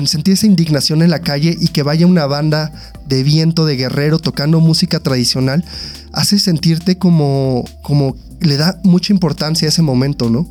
sentir 0.06 0.34
esa 0.34 0.48
indignación 0.48 1.02
en 1.04 1.10
la 1.10 1.20
calle 1.20 1.56
y 1.60 1.68
que 1.68 1.84
vaya 1.84 2.08
una 2.08 2.26
banda 2.26 2.72
de 3.08 3.24
viento, 3.24 3.66
de 3.66 3.78
guerrero, 3.78 4.20
tocando 4.20 4.60
música 4.60 5.00
tradicional, 5.00 5.64
hace 6.12 6.40
sentirte 6.40 6.98
como, 6.98 7.64
como 7.82 8.18
le 8.40 8.58
da 8.58 8.80
mucha 8.84 9.14
importancia 9.14 9.68
a 9.68 9.70
ese 9.70 9.84
momento, 9.84 10.30
¿no? 10.30 10.48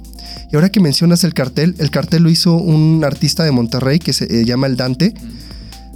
Y 0.50 0.56
ahora 0.56 0.70
que 0.70 0.80
mencionas 0.80 1.24
el 1.24 1.34
cartel, 1.34 1.74
el 1.78 1.90
cartel 1.90 2.22
lo 2.22 2.30
hizo 2.30 2.54
un 2.54 3.04
artista 3.04 3.44
de 3.44 3.52
Monterrey 3.52 3.98
que 3.98 4.12
se 4.12 4.24
eh, 4.24 4.44
llama 4.44 4.66
El 4.66 4.76
Dante. 4.76 5.14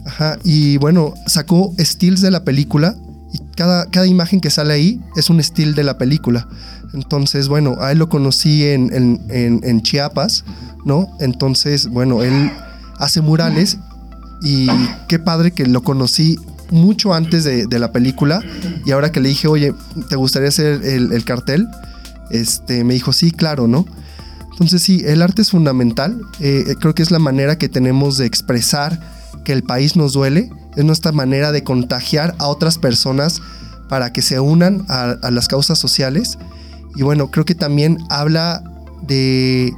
Ajá, 0.05 0.39
y 0.45 0.77
bueno, 0.77 1.15
sacó 1.27 1.75
stills 1.79 2.21
de 2.21 2.31
la 2.31 2.45
película 2.45 2.95
y 3.33 3.41
cada, 3.57 3.87
cada 3.87 4.07
imagen 4.07 4.41
que 4.41 4.51
sale 4.51 4.73
ahí 4.73 5.01
es 5.17 5.31
un 5.31 5.43
still 5.43 5.75
de 5.75 5.85
la 5.85 5.99
película. 5.99 6.49
Entonces, 6.95 7.49
bueno, 7.49 7.77
a 7.81 7.93
él 7.93 7.99
lo 7.99 8.09
conocí 8.09 8.65
en, 8.65 8.91
en, 9.29 9.83
Chiapas, 9.83 10.45
¿no? 10.85 11.09
Entonces, 11.21 11.89
bueno, 11.89 12.23
él 12.23 12.51
hace 12.99 13.21
murales 13.21 13.79
y 14.43 14.69
qué 15.09 15.19
padre 15.19 15.51
que 15.51 15.67
lo 15.67 15.83
conocí 15.83 16.39
mucho 16.71 17.15
antes 17.15 17.45
de, 17.45 17.79
la 17.79 17.93
película 17.93 18.41
y 18.85 18.93
ahora 18.93 19.12
que 19.12 19.21
le 19.21 19.29
dije, 19.29 19.49
oye, 19.49 19.75
¿te 20.09 20.17
gustaría 20.17 20.49
hacer 20.49 20.83
el, 20.85 21.12
el 21.12 21.25
cartel? 21.25 21.69
Este, 22.31 22.85
me 22.85 22.95
dijo, 22.95 23.12
sí, 23.12 23.31
claro, 23.31 23.69
¿no? 23.69 23.87
Entonces 24.57 24.83
sí, 24.83 25.03
el 25.05 25.21
arte 25.21 25.42
es 25.42 25.51
fundamental. 25.51 26.19
Eh, 26.40 26.64
eh, 26.66 26.75
creo 26.81 26.95
que 26.95 27.03
es 27.03 27.11
la 27.11 27.19
manera 27.19 27.59
que 27.59 27.69
tenemos 27.69 28.16
de 28.16 28.25
expresar 28.25 28.99
que 29.45 29.53
el 29.53 29.62
país 29.62 29.97
nos 29.97 30.14
duele. 30.14 30.51
Es 30.77 30.85
nuestra 30.85 31.12
manera 31.12 31.53
de 31.53 31.62
contagiar 31.62 32.35
a 32.38 32.47
otras 32.47 32.79
personas 32.79 33.42
para 33.90 34.14
que 34.14 34.23
se 34.23 34.40
unan 34.40 34.87
a, 34.88 35.19
las 35.31 35.49
causas 35.49 35.79
sociales. 35.79 36.38
Y 36.95 37.03
bueno, 37.03 37.31
creo 37.31 37.45
que 37.45 37.55
también 37.55 37.99
habla 38.09 38.64
de, 39.07 39.75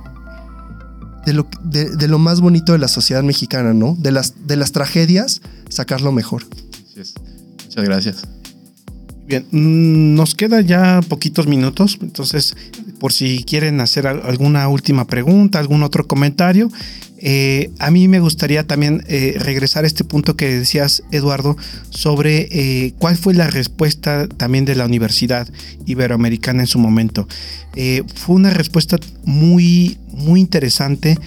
de, 1.26 1.32
lo, 1.32 1.48
de, 1.64 2.06
lo 2.06 2.20
más 2.20 2.40
bonito 2.40 2.70
de 2.70 2.78
la 2.78 2.86
sociedad 2.86 3.24
mexicana, 3.24 3.74
¿no? 3.74 3.96
De 3.98 4.12
las, 4.12 4.46
de 4.46 4.54
las 4.54 4.70
tragedias, 4.70 5.40
sacar 5.70 6.02
lo 6.02 6.12
mejor. 6.12 6.44
Muchas 6.94 7.84
gracias. 7.84 8.28
Bien, 9.26 9.44
mm, 9.50 10.14
nos 10.14 10.36
queda 10.36 10.60
ya 10.60 11.00
poquitos 11.08 11.48
minutos, 11.48 11.98
entonces 12.00 12.56
por 12.98 13.12
si 13.12 13.44
quieren 13.44 13.80
hacer 13.80 14.06
alguna 14.06 14.68
última 14.68 15.06
pregunta, 15.06 15.58
algún 15.58 15.82
otro 15.82 16.06
comentario. 16.06 16.70
Eh, 17.20 17.70
a 17.80 17.90
mí 17.90 18.06
me 18.06 18.20
gustaría 18.20 18.64
también 18.66 19.02
eh, 19.08 19.34
regresar 19.38 19.84
a 19.84 19.86
este 19.88 20.04
punto 20.04 20.36
que 20.36 20.58
decías, 20.58 21.02
Eduardo, 21.10 21.56
sobre 21.90 22.48
eh, 22.50 22.94
cuál 22.98 23.16
fue 23.16 23.34
la 23.34 23.48
respuesta 23.48 24.28
también 24.28 24.64
de 24.64 24.76
la 24.76 24.84
Universidad 24.84 25.48
Iberoamericana 25.86 26.62
en 26.62 26.66
su 26.68 26.78
momento. 26.78 27.26
fue 28.14 28.36
una 28.36 28.50
respuesta 28.50 28.98
muy, 29.24 29.98
muy 30.12 30.40
interesante 30.40 31.18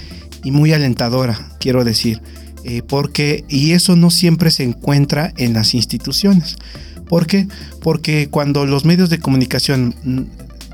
y 0.43 0.51
muy 0.51 0.73
alentadora, 0.73 1.37
quiero 1.59 1.83
decir, 1.83 2.21
porque, 2.87 3.43
y 3.49 3.71
eso 3.71 3.95
no 3.95 4.11
siempre 4.11 4.51
se 4.51 4.63
encuentra 4.63 5.33
en 5.37 5.53
las 5.53 5.73
instituciones. 5.73 6.57
¿Por 7.07 7.27
qué? 7.27 7.47
Porque 7.81 8.29
cuando 8.29 8.65
los 8.65 8.85
medios 8.85 9.09
de 9.09 9.19
comunicación, 9.19 9.93
mm, 10.03 10.21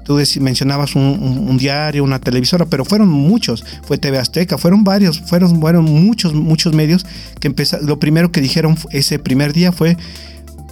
tú 0.07 0.17
mencionabas 0.39 0.95
un, 0.95 1.57
diario, 1.57 2.01
una 2.01 2.19
televisora, 2.19 2.65
pero 2.65 2.85
fueron 2.85 3.09
muchos, 3.09 3.65
fue 3.83 3.97
TV 3.97 4.17
Azteca, 4.17 4.57
fueron 4.57 4.85
varios, 4.85 5.19
fueron, 5.19 5.59
fueron 5.59 5.83
muchos, 5.83 6.33
muchos 6.33 6.73
medios 6.73 7.05
que 7.41 7.47
empezaron, 7.47 7.85
lo 7.85 7.99
primero 7.99 8.31
que 8.31 8.39
dijeron 8.39 8.77
ese 8.91 9.19
primer 9.19 9.51
día 9.51 9.73
fue 9.73 9.97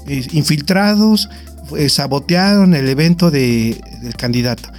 eh, 0.08 0.26
infiltrados, 0.32 1.30
sabotearon 1.90 2.76
el 2.76 2.88
evento 2.88 3.30
del 3.30 3.76
candidato. 4.18 4.70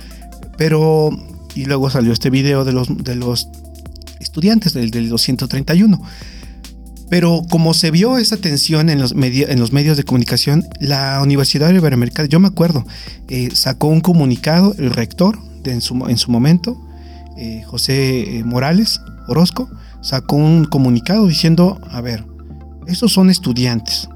Pero, 0.56 1.10
y 1.54 1.66
luego 1.66 1.90
salió 1.90 2.14
este 2.14 2.30
video 2.30 2.64
de 2.64 2.72
los, 2.72 3.04
de 3.04 3.14
los 3.14 3.50
estudiantes 4.20 4.72
del, 4.72 4.90
del 4.90 5.10
231 5.10 6.00
Pero 7.08 7.42
como 7.48 7.72
se 7.72 7.90
vio 7.90 8.18
esa 8.18 8.36
tensión 8.36 8.90
en 8.90 9.00
los, 9.00 9.14
medios 9.14 9.96
de 9.96 10.02
comunicación, 10.02 10.64
la 10.80 11.20
Universidad 11.22 11.70
Iberoamericana, 11.72 12.28
yo 12.28 12.40
me 12.40 12.48
acuerdo, 12.48 12.84
eh, 13.28 13.50
sacó 13.54 13.86
un 13.88 14.00
comunicado, 14.00 14.74
el 14.78 14.90
rector 14.90 15.38
en, 15.64 15.80
su, 15.80 15.94
en 16.08 16.18
su 16.18 16.30
momento, 16.32 16.76
eh, 17.36 17.62
José 17.66 18.38
eh, 18.38 18.44
Morales 18.44 19.00
Orozco, 19.28 19.70
sacó 20.00 20.36
un 20.36 20.64
comunicado 20.64 21.26
diciendo, 21.26 21.80
a 21.90 22.00
ver, 22.00 22.24
esos 22.88 23.12
son 23.12 23.30
estudiantes. 23.30 24.08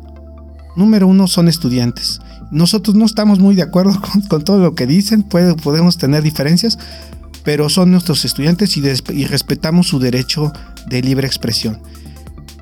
Número 0.76 1.06
uno, 1.06 1.28
son 1.28 1.48
estudiantes. 1.48 2.20
Nosotros 2.50 2.96
no 2.96 3.04
estamos 3.04 3.38
muy 3.38 3.54
de 3.54 3.62
acuerdo 3.62 4.00
con, 4.28 4.42
todo 4.42 4.58
lo 4.58 4.74
que 4.74 4.86
dicen, 4.88 5.22
podemos 5.22 5.96
tener 5.96 6.24
diferencias, 6.24 6.76
pero 7.44 7.68
son 7.68 7.92
nuestros 7.92 8.24
estudiantes 8.24 8.76
y 8.76 9.24
respetamos 9.26 9.86
su 9.86 10.00
derecho 10.00 10.52
de 10.88 11.02
libre 11.02 11.26
expresión 11.26 11.80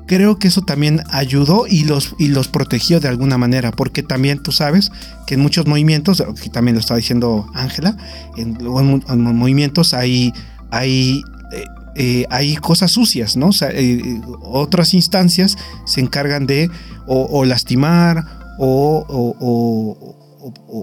creo 0.09 0.39
que 0.39 0.47
eso 0.47 0.63
también 0.63 1.03
ayudó 1.11 1.67
y 1.67 1.83
los, 1.83 2.15
y 2.17 2.29
los 2.29 2.47
protegió 2.47 2.99
de 2.99 3.07
alguna 3.07 3.37
manera, 3.37 3.71
porque 3.71 4.01
también 4.01 4.41
tú 4.41 4.51
sabes 4.51 4.91
que 5.27 5.35
en 5.35 5.39
muchos 5.39 5.67
movimientos, 5.67 6.23
que 6.41 6.49
también 6.49 6.73
lo 6.73 6.79
estaba 6.79 6.97
diciendo 6.97 7.47
Ángela, 7.53 7.95
en, 8.35 8.57
movimientos 9.35 9.93
hay, 9.93 10.33
hay, 10.71 11.21
eh, 11.51 11.63
eh, 11.95 12.25
hay 12.31 12.55
cosas 12.55 12.89
sucias, 12.89 13.37
¿no? 13.37 13.49
O 13.49 13.51
sea, 13.51 13.69
eh, 13.71 14.19
otras 14.41 14.95
instancias 14.95 15.57
se 15.85 16.01
encargan 16.01 16.47
de 16.47 16.71
o, 17.05 17.45
lastimar 17.45 18.25
o, 18.57 19.05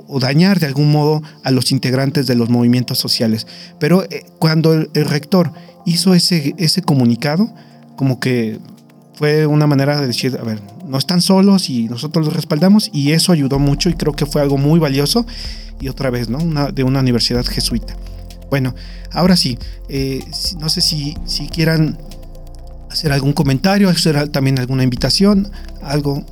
o, 0.06 0.20
dañar 0.20 0.60
de 0.60 0.66
algún 0.66 0.92
modo 0.92 1.20
a 1.42 1.50
los 1.50 1.72
integrantes 1.72 2.28
de 2.28 2.36
los 2.36 2.48
movimientos 2.48 2.98
sociales. 2.98 3.48
Pero 3.80 4.04
cuando 4.38 4.72
el, 4.72 4.88
el 4.94 5.04
rector 5.04 5.50
hizo 5.84 6.14
ese, 6.14 6.54
ese 6.58 6.82
comunicado, 6.82 7.52
como 7.96 8.20
que 8.20 8.60
fue 9.16 9.46
una 9.46 9.66
manera 9.66 9.98
de 9.98 10.06
decir, 10.06 10.36
a 10.38 10.44
ver, 10.44 10.60
no 10.86 10.98
están 10.98 11.22
solos 11.22 11.70
y 11.70 11.88
nosotros 11.88 12.26
los 12.26 12.34
respaldamos 12.34 12.90
y 12.92 13.12
eso 13.12 13.32
ayudó 13.32 13.58
mucho 13.58 13.88
y 13.88 13.94
creo 13.94 14.12
que 14.12 14.26
fue 14.26 14.42
algo 14.42 14.58
muy 14.58 14.78
valioso 14.78 15.26
y 15.80 15.88
otra 15.88 16.10
vez, 16.10 16.28
¿no? 16.28 16.38
Una, 16.38 16.70
de 16.70 16.84
una 16.84 17.00
universidad 17.00 17.44
jesuita. 17.44 17.96
Bueno, 18.50 18.74
ahora 19.12 19.36
sí, 19.36 19.58
eh, 19.88 20.22
no 20.60 20.68
sé 20.68 20.82
si, 20.82 21.16
si 21.24 21.48
quieran 21.48 21.98
hacer 22.90 23.10
algún 23.10 23.32
comentario, 23.32 23.88
hacer 23.88 24.28
también 24.28 24.58
alguna 24.58 24.82
invitación, 24.82 25.50
algo. 25.82 26.22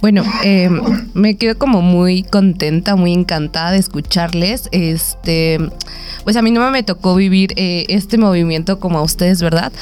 Bueno, 0.00 0.24
eh, 0.42 0.70
me 1.12 1.36
quedo 1.36 1.58
como 1.58 1.82
muy 1.82 2.22
contenta, 2.22 2.96
muy 2.96 3.12
encantada 3.12 3.72
de 3.72 3.78
escucharles. 3.78 4.70
Este 4.72 5.58
pues 6.24 6.36
a 6.36 6.42
mí 6.42 6.50
no 6.50 6.70
me 6.70 6.82
tocó 6.82 7.14
vivir 7.14 7.52
eh, 7.56 7.86
este 7.88 8.18
movimiento 8.18 8.78
como 8.78 8.98
a 8.98 9.02
ustedes, 9.02 9.42
¿verdad? 9.42 9.72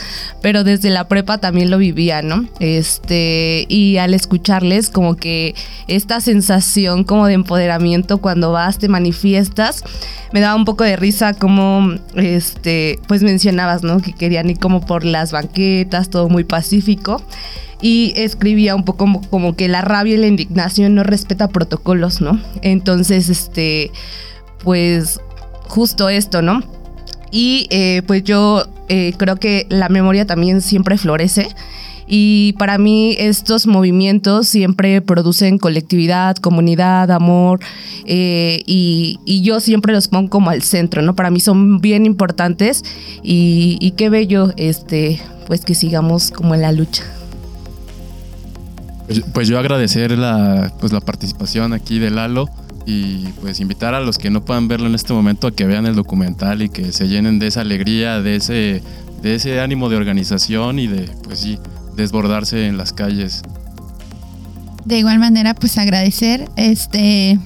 Pero 0.41 0.65
desde 0.65 0.91
la 0.91 1.09
prepa 1.09 1.39
también 1.39 1.71
lo 1.71 1.79
vivía, 1.79 2.23
¿no? 2.23 2.47
Este, 2.61 3.67
y 3.69 3.99
al 3.99 4.15
escucharles 4.15 4.91
como 4.91 5.17
que 5.17 5.55
esta 5.87 6.21
sensación 6.21 7.05
como 7.05 7.27
de 7.27 7.35
empoderamiento 7.35 8.19
cuando 8.19 8.53
vas, 8.53 8.79
te 8.79 8.89
manifiestas, 8.89 9.83
me 10.33 10.41
daba 10.41 10.55
un 10.55 10.65
poco 10.65 10.85
de 10.85 10.97
risa 10.97 11.35
como, 11.35 11.95
este, 12.15 12.99
pues 13.09 13.23
mencionabas, 13.23 13.83
¿no? 13.83 14.01
Que 14.01 14.13
querían 14.13 14.51
ir 14.51 14.59
como 14.59 14.85
por 14.85 15.05
las 15.05 15.33
banquetas, 15.33 16.11
todo 16.11 16.29
muy 16.29 16.45
pacífico 16.45 17.23
y 17.81 18.13
escribía 18.17 18.75
un 18.75 18.85
poco 18.85 18.99
como, 18.99 19.21
como, 19.29 19.55
que 19.55 19.69
la 19.69 19.83
rabia 19.83 20.15
y 20.15 20.19
la 20.19 20.27
indignación 20.27 20.95
no 20.95 21.05
respeta 21.05 21.49
protocolos, 21.49 22.21
¿no? 22.21 22.41
Entonces, 22.63 23.29
este, 23.29 23.93
pues 24.65 25.21
justo 25.69 26.09
esto, 26.09 26.43
¿no? 26.43 26.63
Y 27.31 27.67
eh, 27.71 28.03
pues 28.07 28.25
yo 28.25 28.67
eh, 28.89 29.13
creo 29.17 29.37
que 29.37 29.67
la 29.69 29.89
memoria 29.89 30.27
también 30.27 30.61
siempre 30.61 30.99
florece. 30.99 31.49
Y 32.11 32.55
para 32.59 32.79
mí 32.79 33.17
estos 33.19 33.67
movimientos 33.67 34.49
siempre 34.49 35.03
producen 35.03 35.59
colectividad, 35.59 36.37
comunidad, 36.37 37.11
amor, 37.11 37.61
eh, 38.07 38.63
y, 38.65 39.21
yo 39.43 39.61
siempre 39.61 39.93
los 39.93 40.09
pongo 40.09 40.31
como 40.31 40.49
al 40.49 40.63
centro, 40.63 41.03
¿no? 41.03 41.15
Para 41.15 41.31
mí 41.31 41.39
son 41.39 41.81
bien 41.81 42.07
importantes 42.07 42.83
y, 43.23 43.93
qué 43.99 44.09
bello, 44.09 44.55
este, 44.57 45.21
pues 45.47 45.67
que 45.67 45.75
sigamos 45.75 46.31
como 46.31 46.55
en 46.55 46.63
la 46.63 46.73
lucha. 46.73 47.05
Pues, 49.35 49.49
yo 49.49 49.59
agradecer 49.59 50.13
la, 50.13 50.73
pues 50.81 50.95
la 50.95 51.01
participación 51.01 51.75
aquí 51.75 51.99
de 51.99 52.11
Lalo 52.11 52.49
y 52.87 53.27
pues 53.41 53.61
invitar 53.61 53.95
a 53.95 54.01
los 54.01 54.19
que 54.19 54.31
no 54.31 54.45
puedan 54.45 54.69
verlo 54.69 54.87
en 54.87 54.95
este 54.95 55.13
momento 55.13 55.47
a 55.47 55.53
que 55.53 55.67
vean 55.67 55.87
el 55.87 55.95
documental 55.95 56.63
y 56.63 56.69
que 56.69 56.93
se 56.93 57.09
llenen 57.09 57.39
de 57.39 57.49
esa 57.49 57.61
alegría, 57.61 58.21
de 58.21 58.37
ese, 58.37 58.83
de 59.23 59.35
ese 59.35 59.61
ánimo 59.61 59.89
de 59.89 59.97
organización 59.97 60.79
y 60.79 60.87
de, 60.87 61.11
pues 61.25 61.41
sí, 61.41 61.59
desbordarse 61.97 62.67
en 62.67 62.77
las 62.77 62.93
calles. 62.93 63.43
De 64.85 64.99
igual 64.99 65.19
manera, 65.19 65.55
pues 65.55 65.77
agradecer, 65.77 66.49
este, 66.57 67.39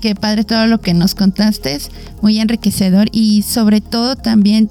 que 0.00 0.14
padre 0.14 0.44
todo 0.44 0.66
lo 0.66 0.80
que 0.80 0.94
nos 0.94 1.14
contaste, 1.14 1.78
muy 2.20 2.40
enriquecedor 2.40 3.08
y 3.12 3.42
sobre 3.42 3.80
todo 3.80 4.16
también 4.16 4.68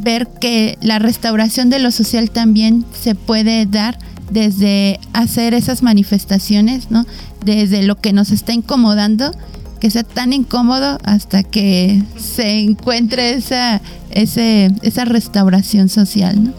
ver 0.00 0.28
que 0.40 0.78
la 0.80 0.98
restauración 0.98 1.70
de 1.70 1.80
lo 1.80 1.90
social 1.90 2.30
también 2.30 2.84
se 2.98 3.14
puede 3.14 3.66
dar 3.66 3.98
desde 4.30 5.00
hacer 5.12 5.54
esas 5.54 5.82
manifestaciones, 5.82 6.90
¿no? 6.90 7.06
Desde 7.44 7.82
lo 7.82 7.96
que 7.96 8.12
nos 8.12 8.30
está 8.30 8.52
incomodando, 8.52 9.32
que 9.80 9.90
sea 9.90 10.02
tan 10.02 10.32
incómodo 10.32 10.98
hasta 11.04 11.42
que 11.42 12.02
se 12.16 12.60
encuentre 12.60 13.34
esa, 13.34 13.80
ese, 14.10 14.72
esa 14.82 15.04
restauración 15.04 15.88
social, 15.88 16.44
¿no? 16.44 16.52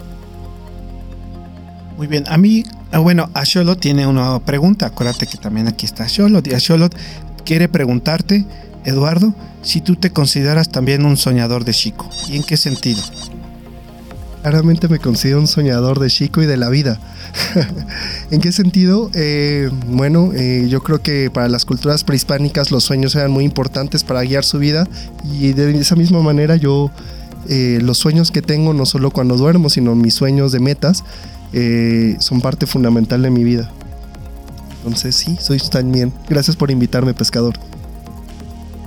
Muy 1.98 2.08
bien, 2.08 2.24
a 2.30 2.38
mí, 2.38 2.64
ah, 2.92 3.00
bueno, 3.00 3.30
Asholot 3.34 3.80
tiene 3.80 4.08
una 4.08 4.40
pregunta, 4.40 4.86
acuérdate 4.86 5.28
que 5.28 5.38
también 5.38 5.68
aquí 5.68 5.86
está 5.86 6.06
Asholot, 6.06 6.48
y 6.48 6.54
Asholot 6.54 6.96
quiere 7.44 7.68
preguntarte, 7.68 8.46
Eduardo, 8.86 9.34
si 9.62 9.82
tú 9.82 9.98
te 9.98 10.12
consideras 10.12 10.70
también 10.70 11.06
un 11.06 11.18
soñador 11.18 11.66
de 11.66 11.74
Chico, 11.74 12.10
¿y 12.30 12.38
en 12.38 12.44
qué 12.44 12.56
sentido? 12.56 13.02
Claramente 14.42 14.88
me 14.88 15.00
considero 15.00 15.40
un 15.40 15.48
soñador 15.48 16.00
de 16.00 16.10
Chico 16.10 16.42
y 16.42 16.46
de 16.46 16.56
la 16.56 16.70
vida. 16.70 16.98
¿En 18.32 18.40
qué 18.40 18.52
sentido? 18.52 19.12
Eh, 19.14 19.70
bueno, 19.88 20.32
eh, 20.34 20.68
yo 20.70 20.82
creo 20.82 21.02
que 21.02 21.30
para 21.30 21.50
las 21.50 21.66
culturas 21.66 22.06
prehispánicas 22.06 22.72
los 22.72 22.86
sueños 22.86 23.16
eran 23.16 23.32
muy 23.32 23.44
importantes 23.44 24.04
para 24.04 24.22
guiar 24.24 24.46
su 24.46 24.58
vida 24.58 24.88
y 25.24 25.52
de 25.52 25.78
esa 25.78 25.96
misma 25.96 26.22
manera 26.22 26.56
yo 26.56 26.90
eh, 27.50 27.80
los 27.82 27.98
sueños 27.98 28.32
que 28.32 28.42
tengo 28.42 28.74
no 28.74 28.86
solo 28.86 29.12
cuando 29.12 29.36
duermo, 29.36 29.70
sino 29.70 29.94
mis 29.94 30.14
sueños 30.14 30.52
de 30.52 30.60
metas 30.60 31.04
son 32.20 32.42
parte 32.42 32.66
fundamental 32.66 33.22
de 33.22 33.32
mi 33.32 33.44
vida. 33.44 33.70
Entonces 34.78 35.16
sí, 35.16 35.38
soy 35.42 35.60
también. 35.60 36.14
Gracias 36.30 36.56
por 36.56 36.72
invitarme, 36.72 37.14
pescador. 37.14 37.56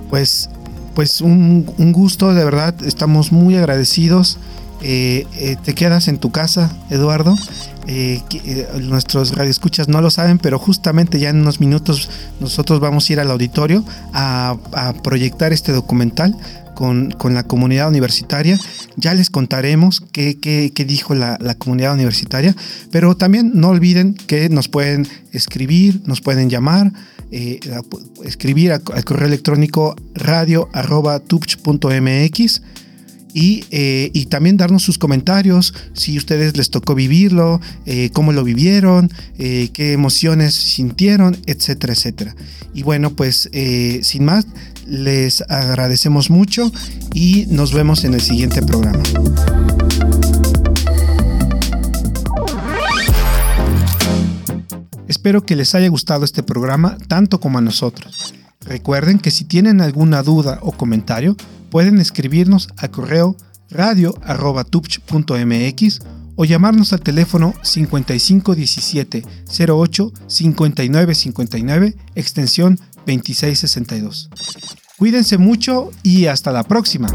Pues, 0.09 0.49
pues 0.95 1.21
un, 1.21 1.71
un 1.77 1.91
gusto, 1.91 2.33
de 2.33 2.43
verdad. 2.43 2.73
Estamos 2.83 3.31
muy 3.31 3.55
agradecidos. 3.55 4.39
Te 4.83 5.75
quedas 5.75 6.07
en 6.07 6.17
tu 6.17 6.31
casa, 6.31 6.71
Eduardo. 6.89 7.35
Eh, 7.85 8.21
eh, 8.45 8.65
nuestros 8.81 9.35
radioescuchas 9.35 9.89
no 9.89 9.99
lo 10.01 10.09
saben, 10.09 10.37
pero 10.37 10.57
justamente 10.57 11.19
ya 11.19 11.27
en 11.29 11.41
unos 11.41 11.59
minutos 11.59 12.09
nosotros 12.39 12.79
vamos 12.79 13.09
a 13.09 13.13
ir 13.13 13.19
al 13.19 13.29
auditorio 13.29 13.83
a, 14.13 14.55
proyectar 15.03 15.51
este 15.51 15.73
documental 15.73 16.37
con, 16.75 17.13
la 17.31 17.43
comunidad 17.43 17.89
universitaria. 17.89 18.57
Ya 18.95 19.13
les 19.13 19.29
contaremos 19.29 20.01
qué, 20.11 20.71
dijo 20.87 21.13
la, 21.13 21.37
comunidad 21.57 21.93
universitaria, 21.93 22.55
pero 22.89 23.17
también 23.17 23.51
no 23.53 23.67
olviden 23.69 24.13
que 24.13 24.47
nos 24.49 24.69
pueden 24.69 25.05
escribir, 25.33 26.01
nos 26.05 26.21
pueden 26.21 26.49
llamar, 26.49 26.93
eh, 27.31 27.59
escribir 28.23 28.71
al 28.71 28.81
correo 28.81 29.27
electrónico 29.27 29.97
radio.tupch.mx 30.15 32.61
eh, 33.35 34.11
y, 34.13 34.25
también 34.25 34.57
darnos 34.57 34.83
sus 34.83 34.97
comentarios, 34.97 35.73
si 35.93 36.17
ustedes 36.17 36.55
les 36.55 36.69
tocó 36.69 36.93
vivirlo, 36.93 37.59
eh, 37.85 38.09
cómo 38.13 38.31
lo 38.31 38.43
vivieron, 38.43 39.11
eh, 39.37 39.69
qué 39.73 39.93
emociones 39.93 40.53
sintieron, 40.53 41.37
etcétera, 41.47 41.93
etcétera. 41.93 42.35
Y 42.73 42.83
bueno, 42.83 43.11
pues 43.11 43.49
sin 44.01 44.25
más, 44.25 44.47
les 44.87 45.41
agradecemos 45.41 46.29
mucho 46.29 46.71
y 47.13 47.45
nos 47.49 47.73
vemos 47.73 48.03
en 48.03 48.15
el 48.15 48.21
siguiente 48.21 48.61
programa. 48.61 49.03
Espero 55.07 55.45
que 55.45 55.55
les 55.55 55.75
haya 55.75 55.87
gustado 55.87 56.25
este 56.25 56.43
programa 56.43 56.97
tanto 57.07 57.39
como 57.39 57.59
a 57.59 57.61
nosotros. 57.61 58.33
Recuerden 58.61 59.19
que 59.19 59.31
si 59.31 59.45
tienen 59.45 59.81
alguna 59.81 60.23
duda 60.23 60.59
o 60.61 60.71
comentario, 60.71 61.35
pueden 61.73 61.99
escribirnos 61.99 62.69
a 62.77 62.87
correo 62.89 63.35
radio.tupch.mx 63.71 65.99
o 66.35 66.45
llamarnos 66.45 66.93
al 66.93 67.01
teléfono 67.01 67.55
5517 67.63 69.23
08 69.67 70.13
59 70.27 71.15
59 71.15 71.95
extensión 72.13 72.77
2662. 73.07 74.29
Cuídense 74.99 75.39
mucho 75.39 75.89
y 76.03 76.27
hasta 76.27 76.51
la 76.51 76.61
próxima. 76.61 77.07